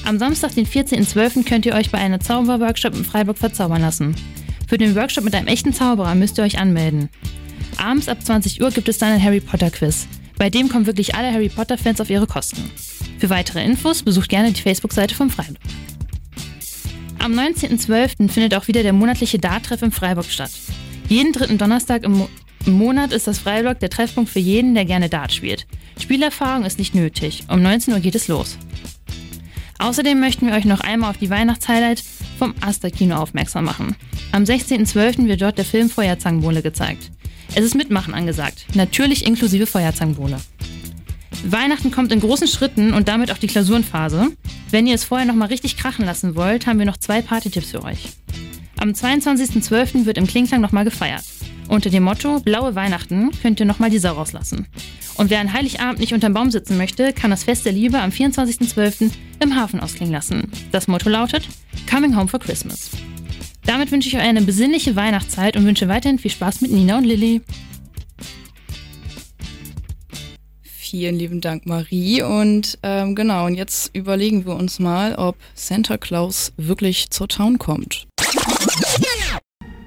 Am 0.05 0.19
Samstag, 0.19 0.53
den 0.53 0.67
14.12., 0.67 1.45
könnt 1.45 1.65
ihr 1.65 1.73
euch 1.73 1.89
bei 1.89 1.97
einer 1.97 2.19
Zauberworkshop 2.19 2.95
im 2.95 3.05
Freiburg 3.05 3.39
verzaubern 3.39 3.81
lassen. 3.81 4.13
Für 4.67 4.77
den 4.77 4.95
Workshop 4.95 5.23
mit 5.23 5.33
einem 5.33 5.47
echten 5.47 5.73
Zauberer 5.73 6.13
müsst 6.13 6.37
ihr 6.37 6.43
euch 6.43 6.59
anmelden. 6.59 7.09
Abends 7.81 8.07
ab 8.07 8.23
20 8.23 8.61
Uhr 8.61 8.69
gibt 8.69 8.89
es 8.89 8.99
dann 8.99 9.11
ein 9.11 9.23
Harry 9.23 9.39
Potter 9.39 9.71
Quiz. 9.71 10.07
Bei 10.37 10.51
dem 10.51 10.69
kommen 10.69 10.85
wirklich 10.85 11.15
alle 11.15 11.33
Harry 11.33 11.49
Potter 11.49 11.79
Fans 11.79 11.99
auf 11.99 12.11
ihre 12.11 12.27
Kosten. 12.27 12.69
Für 13.17 13.31
weitere 13.31 13.63
Infos 13.63 14.03
besucht 14.03 14.29
gerne 14.29 14.51
die 14.51 14.61
Facebook-Seite 14.61 15.15
vom 15.15 15.31
Freiburg. 15.31 15.57
Am 17.17 17.33
19.12. 17.33 18.29
findet 18.29 18.53
auch 18.53 18.67
wieder 18.67 18.83
der 18.83 18.93
monatliche 18.93 19.39
Dart-Treff 19.39 19.81
im 19.81 19.91
Freiburg 19.91 20.25
statt. 20.25 20.51
Jeden 21.09 21.33
dritten 21.33 21.57
Donnerstag 21.57 22.03
im, 22.03 22.19
Mo 22.19 22.29
im 22.67 22.73
Monat 22.73 23.11
ist 23.11 23.25
das 23.25 23.39
Freiburg 23.39 23.79
der 23.79 23.89
Treffpunkt 23.89 24.29
für 24.29 24.39
jeden, 24.39 24.75
der 24.75 24.85
gerne 24.85 25.09
Dart 25.09 25.33
spielt. 25.33 25.65
Spielerfahrung 25.99 26.65
ist 26.65 26.77
nicht 26.77 26.93
nötig. 26.93 27.45
Um 27.47 27.63
19 27.63 27.95
Uhr 27.95 27.99
geht 27.99 28.15
es 28.15 28.27
los. 28.27 28.57
Außerdem 29.79 30.19
möchten 30.19 30.45
wir 30.45 30.53
euch 30.53 30.65
noch 30.65 30.81
einmal 30.81 31.09
auf 31.09 31.17
die 31.17 31.31
Weihnachtshighlight 31.31 32.03
vom 32.37 32.53
Asta-Kino 32.61 33.15
aufmerksam 33.15 33.65
machen. 33.65 33.95
Am 34.31 34.43
16.12. 34.43 35.25
wird 35.27 35.41
dort 35.41 35.57
der 35.57 35.65
Film 35.65 35.89
Feuerzangenbowle 35.89 36.61
gezeigt. 36.61 37.11
Es 37.53 37.65
ist 37.65 37.75
Mitmachen 37.75 38.13
angesagt, 38.13 38.65
natürlich 38.75 39.25
inklusive 39.25 39.65
Feuerzangenbowle. 39.65 40.37
Weihnachten 41.43 41.91
kommt 41.91 42.11
in 42.11 42.21
großen 42.21 42.47
Schritten 42.47 42.93
und 42.93 43.07
damit 43.07 43.31
auch 43.31 43.37
die 43.37 43.47
Klausurenphase. 43.47 44.27
Wenn 44.69 44.87
ihr 44.87 44.95
es 44.95 45.03
vorher 45.03 45.27
nochmal 45.27 45.49
richtig 45.49 45.75
krachen 45.75 46.05
lassen 46.05 46.35
wollt, 46.35 46.65
haben 46.65 46.79
wir 46.79 46.85
noch 46.85 46.97
zwei 46.97 47.21
Partytipps 47.21 47.71
für 47.71 47.83
euch. 47.83 48.09
Am 48.77 48.91
22.12. 48.91 50.05
wird 50.05 50.17
im 50.17 50.27
Klingklang 50.27 50.61
nochmal 50.61 50.85
gefeiert. 50.85 51.23
Unter 51.67 51.89
dem 51.89 52.03
Motto 52.03 52.39
Blaue 52.39 52.75
Weihnachten 52.75 53.31
könnt 53.41 53.59
ihr 53.59 53.65
nochmal 53.65 53.89
die 53.89 53.99
Sau 53.99 54.13
rauslassen. 54.13 54.67
Und 55.15 55.29
wer 55.29 55.39
an 55.39 55.53
Heiligabend 55.53 55.99
nicht 55.99 56.13
unterm 56.13 56.33
Baum 56.33 56.51
sitzen 56.51 56.77
möchte, 56.77 57.13
kann 57.13 57.31
das 57.31 57.43
Fest 57.43 57.65
der 57.65 57.73
Liebe 57.73 57.99
am 57.99 58.11
24.12. 58.11 59.11
im 59.39 59.55
Hafen 59.55 59.79
ausklingen 59.79 60.13
lassen. 60.13 60.51
Das 60.71 60.87
Motto 60.87 61.09
lautet 61.09 61.47
Coming 61.89 62.15
Home 62.15 62.27
for 62.27 62.39
Christmas. 62.39 62.91
Damit 63.65 63.91
wünsche 63.91 64.07
ich 64.07 64.15
euch 64.15 64.21
eine 64.21 64.41
besinnliche 64.41 64.95
Weihnachtszeit 64.95 65.55
und 65.55 65.65
wünsche 65.65 65.87
weiterhin 65.87 66.19
viel 66.19 66.31
Spaß 66.31 66.61
mit 66.61 66.71
Nina 66.71 66.97
und 66.97 67.03
Lilly. 67.03 67.41
Vielen 70.91 71.15
lieben 71.15 71.39
Dank, 71.39 71.65
Marie. 71.65 72.21
Und 72.21 72.77
ähm, 72.83 73.15
genau, 73.15 73.45
und 73.45 73.55
jetzt 73.55 73.95
überlegen 73.95 74.45
wir 74.45 74.55
uns 74.55 74.79
mal, 74.79 75.15
ob 75.15 75.37
Santa 75.55 75.97
Claus 75.97 76.51
wirklich 76.57 77.11
zur 77.11 77.29
Town 77.29 77.59
kommt. 77.59 78.07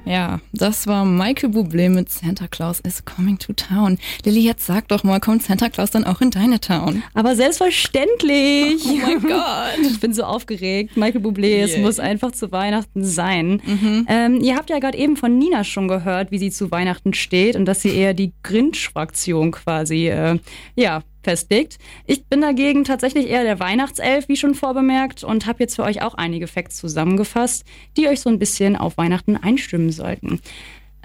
Ja, 0.06 0.40
das 0.52 0.86
war 0.86 1.04
Michael 1.06 1.50
Bublé 1.50 1.88
mit 1.88 2.10
Santa 2.10 2.46
Claus 2.46 2.80
is 2.80 3.04
coming 3.04 3.38
to 3.38 3.52
town. 3.54 3.98
Lilly, 4.24 4.40
jetzt 4.40 4.66
sag 4.66 4.88
doch 4.88 5.02
mal, 5.02 5.18
kommt 5.18 5.42
Santa 5.42 5.70
Claus 5.70 5.90
dann 5.92 6.04
auch 6.04 6.20
in 6.20 6.30
deine 6.30 6.60
Town? 6.60 7.02
Aber 7.14 7.34
selbstverständlich. 7.34 8.84
Oh 8.86 8.96
mein 8.96 9.20
Gott. 9.22 9.78
Ich 9.90 10.00
bin 10.00 10.12
so 10.12 10.24
aufgeregt. 10.24 10.96
Michael 10.96 11.22
Bublé, 11.22 11.62
es 11.62 11.72
Yeah. 11.74 11.80
muss 11.82 11.98
einfach 11.98 12.32
zu 12.32 12.52
Weihnachten 12.52 13.04
sein. 13.04 13.60
Ähm, 14.08 14.40
ihr 14.40 14.56
habt 14.56 14.70
ja 14.70 14.78
gerade 14.78 14.96
eben 14.98 15.16
von 15.16 15.38
Nina 15.38 15.64
schon 15.64 15.88
gehört, 15.88 16.30
wie 16.30 16.38
sie 16.38 16.50
zu 16.50 16.70
Weihnachten 16.70 17.14
steht 17.14 17.56
und 17.56 17.64
dass 17.64 17.82
sie 17.82 17.90
eher 17.96 18.14
die 18.14 18.32
Grinch-Fraktion 18.42 19.50
quasi, 19.52 20.08
äh, 20.08 20.38
ja, 20.76 21.02
festlegt. 21.24 21.78
Ich 22.06 22.26
bin 22.26 22.40
dagegen 22.40 22.84
tatsächlich 22.84 23.28
eher 23.28 23.42
der 23.42 23.58
Weihnachtself, 23.58 24.28
wie 24.28 24.36
schon 24.36 24.54
vorbemerkt, 24.54 25.24
und 25.24 25.46
habe 25.46 25.60
jetzt 25.60 25.76
für 25.76 25.82
euch 25.82 26.02
auch 26.02 26.14
einige 26.14 26.46
Facts 26.46 26.76
zusammengefasst, 26.76 27.64
die 27.96 28.08
euch 28.08 28.20
so 28.20 28.30
ein 28.30 28.38
bisschen 28.38 28.76
auf 28.76 28.96
Weihnachten 28.96 29.36
einstimmen 29.36 29.90
sollten. 29.90 30.40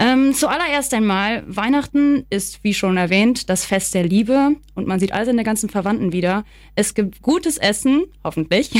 Ähm, 0.02 0.34
zuallererst 0.34 0.94
einmal, 0.94 1.44
Weihnachten 1.46 2.26
ist, 2.30 2.64
wie 2.64 2.74
schon 2.74 2.96
erwähnt, 2.96 3.50
das 3.50 3.66
Fest 3.66 3.94
der 3.94 4.04
Liebe 4.04 4.56
und 4.74 4.88
man 4.88 4.98
sieht 4.98 5.12
all 5.12 5.26
seine 5.26 5.44
ganzen 5.44 5.68
Verwandten 5.68 6.14
wieder. 6.14 6.46
Es 6.76 6.94
gibt 6.94 7.22
gutes 7.22 7.58
Essen, 7.58 8.06
hoffentlich. 8.24 8.72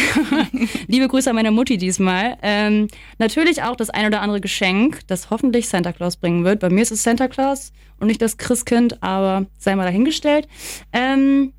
Liebe 0.88 1.10
Grüße 1.10 1.30
an 1.30 1.36
meine 1.36 1.52
Mutti 1.52 1.78
diesmal. 1.78 2.38
Ähm, 2.42 2.88
natürlich 3.18 3.64
auch 3.64 3.76
das 3.76 3.90
ein 3.90 4.06
oder 4.06 4.22
andere 4.22 4.40
Geschenk, 4.40 5.02
das 5.08 5.30
hoffentlich 5.30 5.68
Santa 5.68 5.92
Claus 5.92 6.16
bringen 6.16 6.46
wird. 6.46 6.62
Bei 6.62 6.70
mir 6.70 6.84
ist 6.84 6.92
es 6.92 7.04
Santa 7.04 7.28
Claus 7.28 7.74
und 8.00 8.08
nicht 8.08 8.22
das 8.22 8.38
Christkind, 8.38 9.04
aber 9.04 9.46
sei 9.58 9.76
mal 9.76 9.84
dahingestellt. 9.84 10.48
Ähm, 10.94 11.52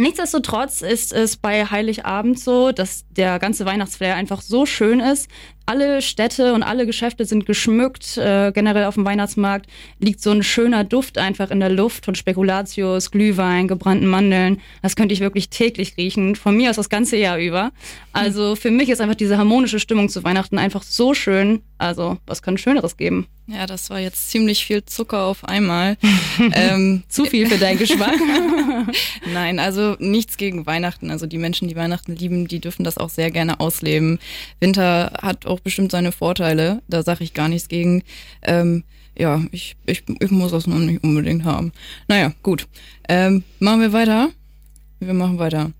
Nichtsdestotrotz 0.00 0.80
ist 0.80 1.12
es 1.12 1.36
bei 1.36 1.64
Heiligabend 1.64 2.38
so, 2.38 2.70
dass 2.70 3.04
der 3.10 3.40
ganze 3.40 3.66
Weihnachtsflair 3.66 4.14
einfach 4.14 4.42
so 4.42 4.64
schön 4.64 5.00
ist. 5.00 5.28
Alle 5.68 6.00
Städte 6.00 6.54
und 6.54 6.62
alle 6.62 6.86
Geschäfte 6.86 7.26
sind 7.26 7.44
geschmückt. 7.44 8.16
Äh, 8.16 8.52
generell 8.52 8.84
auf 8.84 8.94
dem 8.94 9.04
Weihnachtsmarkt 9.04 9.66
liegt 9.98 10.22
so 10.22 10.30
ein 10.30 10.42
schöner 10.42 10.82
Duft 10.82 11.18
einfach 11.18 11.50
in 11.50 11.60
der 11.60 11.68
Luft 11.68 12.06
von 12.06 12.14
Spekulatius, 12.14 13.10
Glühwein, 13.10 13.68
gebrannten 13.68 14.06
Mandeln. 14.06 14.62
Das 14.80 14.96
könnte 14.96 15.12
ich 15.12 15.20
wirklich 15.20 15.50
täglich 15.50 15.98
riechen. 15.98 16.36
Von 16.36 16.56
mir 16.56 16.70
aus 16.70 16.76
das 16.76 16.88
ganze 16.88 17.18
Jahr 17.18 17.36
über. 17.36 17.70
Also 18.14 18.56
für 18.56 18.70
mich 18.70 18.88
ist 18.88 19.02
einfach 19.02 19.14
diese 19.14 19.36
harmonische 19.36 19.78
Stimmung 19.78 20.08
zu 20.08 20.24
Weihnachten 20.24 20.56
einfach 20.56 20.82
so 20.82 21.12
schön. 21.12 21.60
Also 21.76 22.16
was 22.26 22.40
kann 22.40 22.56
Schöneres 22.56 22.96
geben? 22.96 23.26
Ja, 23.46 23.66
das 23.66 23.88
war 23.88 23.98
jetzt 23.98 24.30
ziemlich 24.30 24.66
viel 24.66 24.84
Zucker 24.84 25.22
auf 25.22 25.44
einmal. 25.44 25.96
ähm, 26.52 27.04
Zu 27.08 27.24
viel 27.24 27.48
für 27.48 27.56
deinen 27.56 27.78
Geschmack. 27.78 28.16
Nein, 29.32 29.58
also 29.58 29.96
nichts 29.98 30.36
gegen 30.36 30.66
Weihnachten. 30.66 31.10
Also 31.10 31.26
die 31.26 31.38
Menschen, 31.38 31.66
die 31.66 31.76
Weihnachten 31.76 32.14
lieben, 32.14 32.46
die 32.46 32.60
dürfen 32.60 32.84
das 32.84 32.98
auch 32.98 33.08
sehr 33.08 33.30
gerne 33.30 33.60
ausleben. 33.60 34.18
Winter 34.60 35.12
hat 35.22 35.46
auch 35.46 35.57
bestimmt 35.62 35.92
seine 35.92 36.12
Vorteile. 36.12 36.82
Da 36.88 37.02
sage 37.02 37.24
ich 37.24 37.34
gar 37.34 37.48
nichts 37.48 37.68
gegen. 37.68 38.02
Ähm, 38.42 38.84
ja, 39.16 39.42
ich, 39.50 39.76
ich, 39.84 40.04
ich 40.20 40.30
muss 40.30 40.52
das 40.52 40.66
noch 40.66 40.78
nicht 40.78 41.02
unbedingt 41.02 41.44
haben. 41.44 41.72
Naja, 42.06 42.32
gut. 42.42 42.68
Ähm, 43.08 43.42
machen 43.58 43.80
wir 43.80 43.92
weiter. 43.92 44.30
Wir 45.00 45.14
machen 45.14 45.38
weiter. 45.38 45.72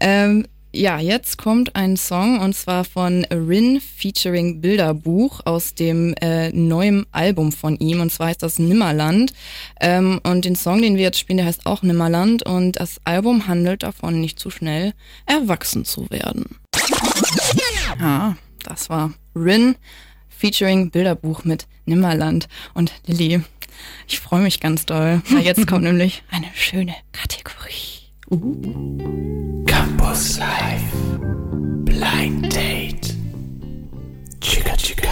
Ähm, 0.00 0.46
ja, 0.72 0.98
jetzt 0.98 1.38
kommt 1.38 1.74
ein 1.76 1.96
Song 1.96 2.40
und 2.40 2.54
zwar 2.54 2.84
von 2.84 3.24
Rin 3.30 3.80
featuring 3.80 4.60
Bilderbuch 4.60 5.40
aus 5.46 5.74
dem 5.74 6.14
äh, 6.20 6.50
neuen 6.52 7.06
Album 7.10 7.52
von 7.52 7.76
ihm 7.78 8.00
und 8.00 8.12
zwar 8.12 8.28
heißt 8.28 8.42
das 8.42 8.58
Nimmerland. 8.58 9.32
Ähm, 9.80 10.20
und 10.24 10.44
den 10.44 10.56
Song, 10.56 10.82
den 10.82 10.96
wir 10.96 11.04
jetzt 11.04 11.18
spielen, 11.18 11.38
der 11.38 11.46
heißt 11.46 11.64
auch 11.64 11.82
Nimmerland 11.82 12.44
und 12.44 12.78
das 12.78 13.00
Album 13.04 13.46
handelt 13.48 13.82
davon, 13.82 14.20
nicht 14.20 14.38
zu 14.38 14.50
schnell 14.50 14.92
erwachsen 15.24 15.86
zu 15.86 16.10
werden. 16.10 16.44
Ja, 17.98 18.36
das 18.64 18.90
war 18.90 19.12
Rin 19.34 19.76
featuring 20.28 20.90
Bilderbuch 20.90 21.44
mit 21.44 21.66
Nimmerland 21.86 22.48
und 22.74 22.92
Lilly. 23.06 23.42
Ich 24.06 24.20
freue 24.20 24.40
mich 24.40 24.60
ganz 24.60 24.86
doll, 24.86 25.22
weil 25.30 25.42
jetzt 25.42 25.66
kommt 25.66 25.82
nämlich 25.84 26.22
eine 26.30 26.48
schöne 26.54 26.94
Kategorie. 27.12 28.08
Campus 29.66 30.38
Live. 30.38 30.82
Blind 31.84 32.54
Date. 32.54 33.14
Chica 34.40 34.76
Chica. 34.76 35.08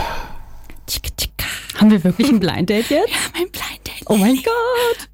Haben 1.79 1.91
wir 1.91 2.03
wirklich 2.05 2.29
ein 2.29 2.41
Blind 2.41 2.71
Date 2.71 2.89
jetzt? 2.91 3.11
Ja, 3.11 3.17
mein 3.35 3.51
Blind 3.51 3.86
Date. 3.86 3.86
Oh 4.07 4.17
mein 4.17 4.37
Gott. 4.37 5.09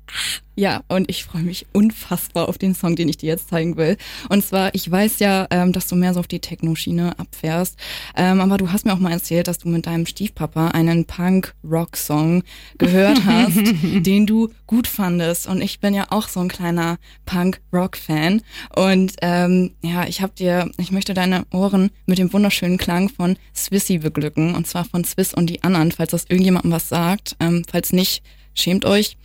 Ja, 0.54 0.82
und 0.88 1.08
ich 1.08 1.24
freue 1.24 1.42
mich 1.42 1.66
unfassbar 1.72 2.48
auf 2.48 2.58
den 2.58 2.74
Song, 2.74 2.94
den 2.94 3.08
ich 3.08 3.16
dir 3.16 3.28
jetzt 3.28 3.48
zeigen 3.48 3.78
will. 3.78 3.96
Und 4.28 4.44
zwar, 4.44 4.74
ich 4.74 4.90
weiß 4.90 5.18
ja, 5.18 5.46
ähm, 5.50 5.72
dass 5.72 5.86
du 5.86 5.96
mehr 5.96 6.12
so 6.12 6.20
auf 6.20 6.26
die 6.26 6.40
Techno-Schiene 6.40 7.18
abfährst, 7.18 7.78
ähm, 8.16 8.40
aber 8.40 8.58
du 8.58 8.70
hast 8.70 8.84
mir 8.84 8.92
auch 8.92 8.98
mal 8.98 9.12
erzählt, 9.12 9.48
dass 9.48 9.56
du 9.58 9.70
mit 9.70 9.86
deinem 9.86 10.04
Stiefpapa 10.04 10.68
einen 10.68 11.06
Punk-Rock-Song 11.06 12.42
gehört 12.76 13.24
hast, 13.24 13.56
den 13.82 14.26
du 14.26 14.50
gut 14.66 14.86
fandest. 14.86 15.46
Und 15.46 15.62
ich 15.62 15.80
bin 15.80 15.94
ja 15.94 16.06
auch 16.10 16.28
so 16.28 16.40
ein 16.40 16.48
kleiner 16.48 16.98
Punk-Rock-Fan. 17.24 18.42
Und 18.76 19.14
ähm, 19.22 19.72
ja, 19.82 20.06
ich 20.06 20.20
hab 20.20 20.36
dir, 20.36 20.70
ich 20.76 20.92
möchte 20.92 21.14
deine 21.14 21.46
Ohren 21.50 21.90
mit 22.04 22.18
dem 22.18 22.30
wunderschönen 22.30 22.76
Klang 22.76 23.08
von 23.08 23.38
Swissy 23.56 23.98
beglücken. 23.98 24.54
Und 24.54 24.66
zwar 24.66 24.84
von 24.84 25.04
Swiss 25.04 25.32
und 25.32 25.48
die 25.48 25.62
anderen, 25.62 25.92
falls 25.92 26.10
das 26.10 26.26
irgendjemandem 26.28 26.72
was 26.72 26.90
sagt. 26.90 27.36
Ähm, 27.40 27.64
falls 27.70 27.94
nicht, 27.94 28.22
Schämt 28.54 28.84
euch. 28.84 29.16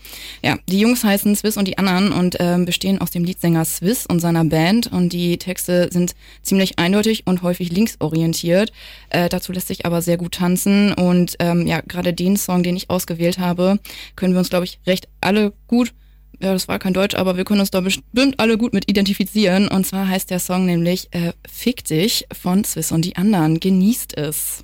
Ja, 0.41 0.57
die 0.69 0.79
Jungs 0.79 1.03
heißen 1.03 1.35
Swiss 1.35 1.57
und 1.57 1.67
die 1.67 1.77
anderen 1.77 2.13
und 2.13 2.37
ähm, 2.39 2.65
bestehen 2.65 2.99
aus 3.01 3.11
dem 3.11 3.25
Leadsänger 3.25 3.65
Swiss 3.65 4.05
und 4.05 4.19
seiner 4.19 4.45
Band 4.45 4.87
und 4.87 5.11
die 5.11 5.37
Texte 5.37 5.89
sind 5.91 6.15
ziemlich 6.41 6.79
eindeutig 6.79 7.23
und 7.25 7.41
häufig 7.41 7.71
linksorientiert. 7.71 8.71
Äh, 9.09 9.27
dazu 9.27 9.51
lässt 9.51 9.67
sich 9.67 9.85
aber 9.85 10.01
sehr 10.01 10.17
gut 10.17 10.35
tanzen 10.35 10.93
und 10.93 11.35
ähm, 11.39 11.67
ja, 11.67 11.81
gerade 11.81 12.13
den 12.13 12.37
Song, 12.37 12.63
den 12.63 12.77
ich 12.77 12.89
ausgewählt 12.89 13.37
habe, 13.37 13.79
können 14.15 14.33
wir 14.33 14.39
uns, 14.39 14.49
glaube 14.49 14.65
ich, 14.65 14.79
recht 14.87 15.09
alle 15.19 15.51
gut 15.67 15.93
ja, 16.39 16.53
das 16.53 16.67
war 16.67 16.79
kein 16.79 16.93
Deutsch, 16.93 17.15
aber 17.15 17.37
wir 17.37 17.43
können 17.45 17.59
uns 17.59 17.71
da 17.71 17.81
bestimmt 17.81 18.39
alle 18.39 18.57
gut 18.57 18.73
mit 18.73 18.89
identifizieren. 18.89 19.67
Und 19.67 19.85
zwar 19.85 20.07
heißt 20.07 20.29
der 20.29 20.39
Song 20.39 20.65
nämlich 20.65 21.07
äh, 21.11 21.33
Fick 21.49 21.83
dich 21.85 22.25
von 22.39 22.63
Swiss 22.63 22.91
und 22.91 23.03
die 23.05 23.15
anderen. 23.15 23.59
Genießt 23.59 24.17
es. 24.17 24.63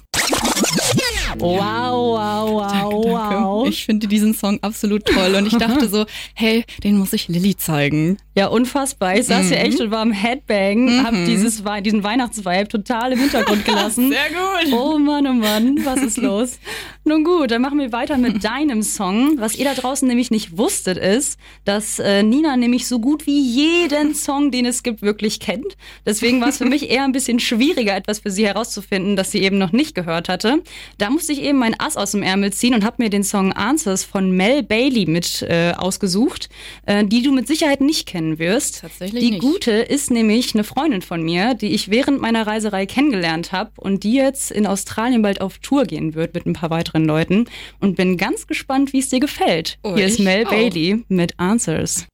Wow, 1.38 2.17
wow, 2.17 2.51
wow, 2.51 2.71
Danke, 2.71 2.95
danke. 3.12 3.43
wow. 3.43 3.67
Ich 3.67 3.86
finde 3.86 4.07
diesen 4.07 4.33
Song 4.33 4.59
absolut 4.62 5.05
toll 5.05 5.33
und 5.36 5.47
ich 5.47 5.57
dachte 5.57 5.88
so, 5.89 6.05
hey, 6.36 6.63
den 6.83 6.97
muss 6.97 7.13
ich 7.13 7.27
Lilly 7.27 7.55
zeigen. 7.57 8.17
Ja, 8.36 8.47
unfassbar. 8.47 9.15
Ich 9.17 9.25
saß 9.25 9.47
hier 9.47 9.57
Mhm. 9.59 9.65
echt 9.65 9.81
und 9.81 9.91
war 9.91 9.99
am 10.01 10.12
Headbang, 10.12 11.03
hab 11.03 11.13
Mhm. 11.13 11.25
dieses, 11.25 11.65
Wei- 11.65 11.81
diesen 11.81 12.03
Weihnachtsvibe 12.03 12.67
total 12.67 13.13
im 13.13 13.19
Hintergrund 13.19 13.65
gelassen. 13.65 14.09
Sehr 14.12 14.29
gut. 14.29 14.73
Oh 14.79 14.97
Mann, 14.99 15.25
oh 15.27 15.33
Mann, 15.33 15.79
was 15.83 16.01
ist 16.01 16.17
los? 16.21 16.59
Nun 17.06 17.26
gut, 17.26 17.52
dann 17.52 17.62
machen 17.62 17.80
wir 17.80 17.92
weiter 17.92 18.18
mit 18.18 18.44
deinem 18.46 18.82
Song. 18.82 19.38
Was 19.38 19.56
ihr 19.56 19.66
da 19.66 19.74
draußen 19.74 20.08
nämlich 20.08 20.32
nicht 20.32 20.58
wusstet, 20.58 20.98
ist, 20.98 21.38
dass 21.66 22.00
äh, 22.00 22.24
Nina 22.24 22.56
nämlich 22.56 22.88
so 22.88 23.00
gut 23.00 23.28
wie 23.28 23.42
jeden 23.42 24.16
Song, 24.16 24.52
den 24.52 24.66
es 24.66 24.84
gibt, 24.84 25.02
wirklich 25.02 25.42
kennt. 25.42 25.76
Deswegen 26.06 26.39
war 26.39 26.48
es 26.48 26.60
für 26.60 26.66
mich 26.66 26.89
eher 26.89 27.04
ein 27.04 27.12
bisschen 27.12 27.42
schwieriger, 27.42 27.94
etwas 27.94 28.20
für 28.20 28.32
sie 28.32 28.48
herauszufinden, 28.48 29.18
das 29.18 29.32
sie 29.32 29.39
eben 29.42 29.58
noch 29.58 29.74
nicht 29.74 29.96
gehört 29.96 30.30
hatte. 30.30 30.63
Da 30.98 31.10
musste 31.10 31.34
ich 31.34 31.42
eben 31.42 31.58
mein 31.60 31.78
Ass 31.78 31.98
aus 31.98 32.12
dem 32.12 32.24
Ärmel 32.24 32.54
ziehen 32.54 32.74
und 32.74 32.86
habe 32.86 33.04
mir 33.04 33.10
den 33.10 33.24
Song 33.26 33.52
Answers 33.52 34.06
von 34.06 34.32
Mel 34.32 34.63
Bailey 34.63 35.06
mit 35.06 35.42
äh, 35.42 35.74
ausgesucht, 35.76 36.48
äh, 36.86 37.04
die 37.04 37.22
du 37.22 37.34
mit 37.34 37.48
Sicherheit 37.48 37.82
nicht 37.82 38.08
kennen 38.08 38.39
wirst. 38.39 38.80
Tatsächlich 38.80 39.22
Die 39.22 39.32
nicht. 39.32 39.42
gute 39.42 39.72
ist 39.72 40.10
nämlich 40.10 40.54
eine 40.54 40.63
Freundin 40.63 41.02
von 41.02 41.22
mir, 41.22 41.54
die 41.54 41.74
ich 41.74 41.89
während 41.89 42.22
meiner 42.22 42.48
Reiserei 42.48 42.86
kennengelernt 42.86 43.52
habe 43.52 43.72
und 43.76 44.04
die 44.04 44.13
jetzt 44.13 44.52
in 44.52 44.66
Australien 44.66 45.22
bald 45.22 45.42
auf 45.42 45.58
Tour 45.58 45.84
gehen 45.84 46.16
wird 46.16 46.34
mit 46.34 46.46
ein 46.46 46.54
paar 46.54 46.70
weiteren 46.70 46.92
Leuten 47.01 47.45
und 47.79 47.95
bin 47.95 48.17
ganz 48.17 48.47
gespannt, 48.47 48.93
wie 48.93 48.99
es 48.99 49.10
dir 49.10 49.19
gefällt. 49.19 49.77
Oh, 49.84 49.95
Hier 49.95 50.06
ist 50.06 50.19
Mel 50.19 50.45
auch. 50.45 50.51
Bailey 50.51 51.03
mit 51.08 51.39
Answers. 51.39 52.06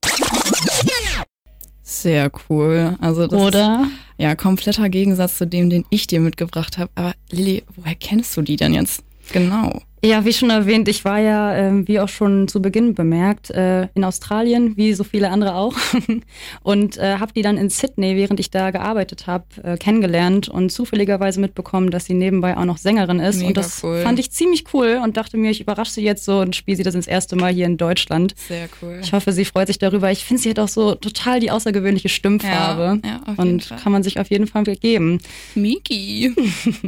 Sehr 1.83 2.31
cool. 2.49 2.95
Also 3.01 3.27
das 3.27 3.39
Oder? 3.39 3.83
Ist, 3.83 3.91
ja, 4.19 4.35
kompletter 4.35 4.89
Gegensatz 4.89 5.37
zu 5.37 5.47
dem, 5.47 5.69
den 5.69 5.85
ich 5.89 6.07
dir 6.07 6.19
mitgebracht 6.19 6.77
habe. 6.77 6.91
Aber 6.95 7.13
Lilly, 7.31 7.63
woher 7.75 7.95
kennst 7.95 8.37
du 8.37 8.41
die 8.41 8.55
denn 8.55 8.73
jetzt? 8.73 9.03
Genau. 9.31 9.81
Ja, 10.03 10.23
wie 10.23 10.31
schon 10.31 10.49
erwähnt, 10.49 10.87
ich 10.87 11.03
war 11.03 11.19
ja, 11.19 11.55
ähm, 11.55 11.87
wie 11.87 11.99
auch 11.99 12.07
schon 12.07 12.47
zu 12.47 12.61
Beginn 12.61 12.95
bemerkt, 12.95 13.49
äh, 13.49 13.87
in 13.95 14.05
Australien, 14.05 14.77
wie 14.77 14.93
so 14.93 15.03
viele 15.03 15.29
andere 15.29 15.55
auch. 15.55 15.75
und 16.63 16.97
äh, 16.97 17.17
habe 17.17 17.33
die 17.33 17.41
dann 17.41 17.57
in 17.57 17.69
Sydney, 17.69 18.15
während 18.15 18.39
ich 18.39 18.49
da 18.49 18.71
gearbeitet 18.71 19.27
habe, 19.27 19.45
äh, 19.63 19.77
kennengelernt 19.77 20.47
und 20.47 20.71
zufälligerweise 20.71 21.41
mitbekommen, 21.41 21.91
dass 21.91 22.05
sie 22.05 22.13
nebenbei 22.13 22.55
auch 22.55 22.65
noch 22.65 22.77
Sängerin 22.77 23.19
ist. 23.19 23.37
Mega 23.37 23.47
und 23.47 23.57
das 23.57 23.83
cool. 23.83 24.01
fand 24.01 24.19
ich 24.19 24.31
ziemlich 24.31 24.65
cool 24.73 25.01
und 25.03 25.17
dachte 25.17 25.35
mir, 25.35 25.51
ich 25.51 25.59
überrasche 25.59 25.91
sie 25.91 26.03
jetzt 26.03 26.23
so 26.23 26.39
und 26.39 26.55
spiele 26.55 26.77
sie 26.77 26.83
das 26.83 26.95
ins 26.95 27.07
erste 27.07 27.35
Mal 27.35 27.51
hier 27.51 27.65
in 27.65 27.75
Deutschland. 27.75 28.35
Sehr 28.47 28.69
cool. 28.81 28.99
Ich 29.01 29.11
hoffe, 29.11 29.33
sie 29.33 29.43
freut 29.43 29.67
sich 29.67 29.79
darüber. 29.79 30.11
Ich 30.11 30.23
finde, 30.23 30.41
sie 30.41 30.49
hat 30.49 30.59
auch 30.59 30.69
so 30.69 30.95
total 30.95 31.41
die 31.41 31.51
außergewöhnliche 31.51 32.07
Stimmfarbe. 32.07 33.01
Ja, 33.03 33.09
ja, 33.09 33.21
auf 33.25 33.37
jeden 33.37 33.39
und 33.39 33.63
Fall. 33.65 33.79
kann 33.79 33.91
man 33.91 34.03
sich 34.03 34.19
auf 34.19 34.29
jeden 34.29 34.47
Fall 34.47 34.63
geben. 34.63 35.19
Miki. 35.55 36.33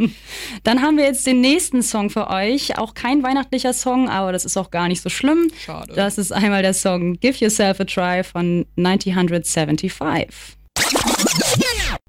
Dann 0.64 0.82
haben 0.82 0.98
wir 0.98 1.06
jetzt 1.06 1.26
den 1.26 1.42
nächsten 1.42 1.82
Song 1.82 2.10
für 2.10 2.30
euch. 2.30 2.78
Auch 2.78 2.94
kein 3.02 3.24
weihnachtlicher 3.24 3.74
Song, 3.74 4.10
aber 4.10 4.32
das 4.32 4.46
ist 4.46 4.58
auch 4.58 4.70
gar 4.70 4.88
nicht 4.88 5.02
so 5.02 5.10
schlimm. 5.10 5.50
Schade. 5.66 5.94
Das 5.96 6.20
ist 6.20 6.32
einmal 6.32 6.62
der 6.62 6.76
Song 6.76 7.20
Give 7.20 7.36
Yourself 7.44 7.80
a 7.80 7.86
Try 7.86 8.24
von 8.24 8.66
1975. 8.78 9.92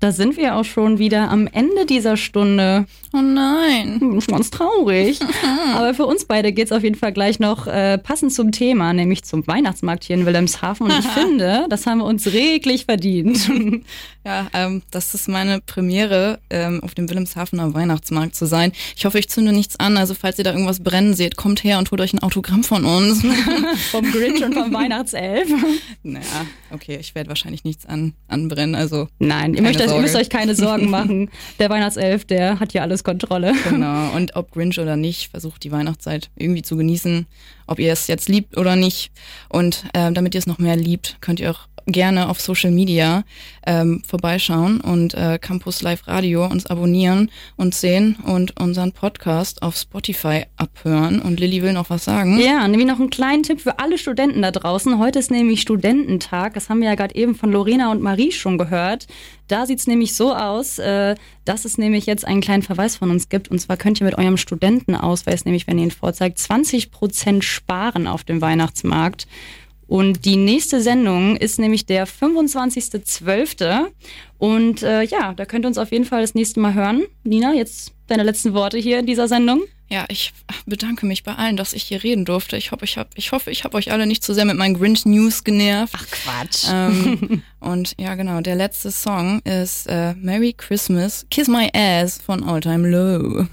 Da 0.03 0.11
sind 0.11 0.37
wir 0.37 0.57
auch 0.57 0.65
schon 0.65 0.99
wieder 0.99 1.31
am 1.31 1.47
Ende 1.47 1.87
dieser 1.87 2.17
Stunde. 2.17 2.87
Oh 3.13 3.21
nein. 3.21 4.01
Schon 4.21 4.35
ganz 4.35 4.51
traurig. 4.51 5.21
Aber 5.77 5.95
für 5.95 6.07
uns 6.07 6.25
beide 6.25 6.53
geht's 6.53 6.73
auf 6.73 6.83
jeden 6.83 6.97
Fall 6.97 7.13
gleich 7.13 7.39
noch 7.39 7.69
äh, 7.69 7.99
passend 7.99 8.33
zum 8.33 8.51
Thema, 8.51 8.93
nämlich 8.95 9.23
zum 9.23 9.47
Weihnachtsmarkt 9.47 10.03
hier 10.03 10.17
in 10.17 10.27
Wilhelmshaven. 10.27 10.91
Und 10.91 10.99
ich 10.99 11.07
finde, 11.15 11.67
das 11.69 11.87
haben 11.87 11.99
wir 11.99 12.07
uns 12.07 12.27
reglich 12.27 12.87
verdient. 12.87 13.49
Ja, 14.25 14.47
ähm, 14.53 14.83
das 14.93 15.15
ist 15.15 15.29
meine 15.29 15.61
Premiere, 15.61 16.39
ähm, 16.49 16.81
auf 16.85 16.95
dem 16.95 17.09
Wilhelmshavener 17.09 17.75
Weihnachtsmarkt 17.75 18.37
zu 18.37 18.47
sein. 18.47 18.71
Ich 18.95 19.05
hoffe, 19.05 19.19
ich 19.19 19.29
zünde 19.29 19.51
nichts 19.51 19.81
an. 19.81 19.97
Also 19.97 20.15
falls 20.15 20.39
ihr 20.39 20.45
da 20.45 20.53
irgendwas 20.53 20.79
brennen 20.79 21.15
seht, 21.15 21.37
kommt 21.37 21.65
her 21.65 21.81
und 21.81 21.91
holt 21.91 22.01
euch 22.01 22.13
ein 22.13 22.21
Autogramm 22.21 22.63
von 22.63 22.85
uns. 22.85 23.21
vom 23.91 24.13
Grinch 24.13 24.45
und 24.45 24.55
vom 24.55 24.73
Weihnachtself. 24.73 25.49
Naja, 26.05 26.47
okay, 26.71 26.99
ich 27.01 27.17
werde 27.17 27.31
wahrscheinlich 27.31 27.65
nichts 27.65 27.85
an, 27.85 28.15
anbrennen. 28.29 28.77
Also 28.77 29.09
Nein, 29.19 29.55
ihr, 29.55 29.63
möchtet, 29.63 29.92
ihr 29.97 30.03
müsst 30.03 30.17
euch 30.17 30.29
keine 30.29 30.55
Sorgen 30.55 30.91
machen. 30.91 31.31
Der 31.59 31.71
Weihnachtself, 31.71 32.25
der 32.25 32.61
hat 32.61 32.73
hier 32.73 32.83
alles 32.83 33.05
Kontrolle. 33.05 33.53
Genau, 33.69 34.11
und 34.15 34.37
ob 34.37 34.53
Grinch 34.53 34.79
oder 34.79 34.97
nicht, 34.97 35.31
versucht 35.31 35.65
die 35.65 35.73
Weihnachtszeit 35.73 36.31
irgendwie 36.37 36.63
zu 36.63 36.77
genießen, 36.77 37.27
ob 37.73 37.79
ihr 37.79 37.93
es 37.93 38.07
jetzt 38.07 38.29
liebt 38.29 38.57
oder 38.57 38.77
nicht. 38.77 39.11
Und 39.49 39.85
äh, 39.95 40.13
damit 40.13 40.35
ihr 40.35 40.39
es 40.39 40.47
noch 40.47 40.59
mehr 40.59 40.77
liebt, 40.77 41.17
könnt 41.21 41.41
ihr 41.41 41.51
auch 41.51 41.67
gerne 41.87 42.29
auf 42.29 42.41
Social 42.41 42.71
Media 42.71 43.25
ähm, 43.67 44.03
vorbeischauen 44.07 44.81
und 44.81 45.15
äh, 45.15 45.39
Campus 45.41 45.83
Live 45.83 46.07
Radio 46.07 46.47
uns 46.47 46.67
abonnieren 46.67 47.31
und 47.57 47.75
sehen 47.75 48.17
und 48.25 48.61
unseren 48.61 48.93
Podcast 48.93 49.63
auf 49.63 49.77
Spotify 49.77 50.45
abhören. 50.57 51.21
Und 51.21 51.41
Lilly 51.41 51.63
will 51.63 51.73
noch 51.73 51.91
was 51.91 52.05
sagen. 52.05 52.39
Ja, 52.39 52.67
nämlich 52.69 52.87
noch 52.87 53.01
einen 53.01 53.11
kleinen 53.11 53.43
Tipp 53.43 53.61
für 53.61 53.79
alle 53.79 53.99
Studenten 53.99 54.43
da 54.43 54.51
draußen. 54.51 54.99
Heute 54.99 55.19
ist 55.19 55.31
nämlich 55.31 55.61
Studententag. 55.61 56.55
Das 56.55 56.69
haben 56.69 56.81
wir 56.81 56.89
ja 56.89 56.95
gerade 56.95 57.15
eben 57.15 57.35
von 57.35 57.51
Lorena 57.51 57.91
und 57.91 58.03
Marie 58.03 58.33
schon 58.33 58.59
gehört. 58.59 59.07
Da 59.49 59.67
sieht's 59.67 59.87
nämlich 59.87 60.15
so 60.15 60.35
aus, 60.35 60.79
äh, 60.79 61.15
dass 61.45 61.65
es 61.65 61.79
nämlich 61.79 62.07
jetzt 62.07 62.27
einen 62.27 62.41
kleinen 62.41 62.63
Verweis 62.63 62.97
von 62.97 63.11
uns 63.11 63.29
gibt. 63.29 63.51
Und 63.51 63.59
zwar 63.61 63.77
könnt 63.77 64.01
ihr 64.01 64.05
mit 64.05 64.19
eurem 64.19 64.37
Studentenausweis, 64.37 65.45
nämlich 65.45 65.67
wenn 65.67 65.79
ihr 65.79 65.85
ihn 65.85 65.91
vorzeigt, 65.91 66.39
20 66.39 66.91
Prozent 66.91 67.45
sparen 67.45 68.07
auf 68.07 68.25
dem 68.25 68.41
Weihnachtsmarkt. 68.41 69.27
Und 69.87 70.25
die 70.25 70.37
nächste 70.37 70.81
Sendung 70.81 71.37
ist 71.37 71.59
nämlich 71.59 71.85
der 71.85 72.07
25.12. 72.07 73.89
Und 74.39 74.83
äh, 74.83 75.03
ja, 75.03 75.35
da 75.35 75.45
könnt 75.45 75.67
ihr 75.67 75.69
uns 75.69 75.79
auf 75.79 75.93
jeden 75.93 76.07
Fall 76.07 76.23
das 76.23 76.35
nächste 76.35 76.61
Mal 76.61 76.75
hören. 76.75 77.03
Nina, 77.25 77.53
jetzt 77.53 77.93
deine 78.07 78.23
letzten 78.23 78.55
Worte 78.55 78.79
hier 78.79 78.99
in 78.99 79.07
dieser 79.07 79.29
Sendung. 79.29 79.63
Ja, 79.93 80.07
ich 80.09 80.33
bedanke 80.65 81.05
mich 81.05 81.23
bei 81.23 81.35
allen, 81.35 81.59
dass 81.59 81.75
ich 81.75 81.83
hier 81.83 82.03
reden 82.03 82.25
durfte. 82.25 82.57
Ich 82.57 82.73
hoffe, 82.73 82.87
ich, 82.87 82.97
hab, 82.97 83.09
ich, 83.15 83.33
hoffe, 83.33 83.51
ich 83.51 83.65
habe 83.65 83.77
euch 83.77 83.93
alle 83.93 84.07
nicht 84.07 84.25
zu 84.25 84.33
sehr 84.33 84.47
mit 84.47 84.57
meinen 84.57 84.73
Grinch 84.73 85.05
News 85.05 85.45
genervt. 85.45 85.93
Ach 85.95 86.07
Quatsch. 86.11 86.65
Ähm, 86.73 87.43
und 87.61 87.95
ja, 88.01 88.15
genau, 88.15 88.41
der 88.41 88.55
letzte 88.55 88.91
Song 88.91 89.41
ist 89.41 89.87
äh, 89.89 90.15
Merry 90.15 90.55
Christmas, 90.57 91.27
Kiss 91.31 91.47
My 91.47 91.71
Ass 91.75 92.19
von 92.25 92.43
All 92.43 92.63
Time 92.63 92.89
Low. 92.89 93.47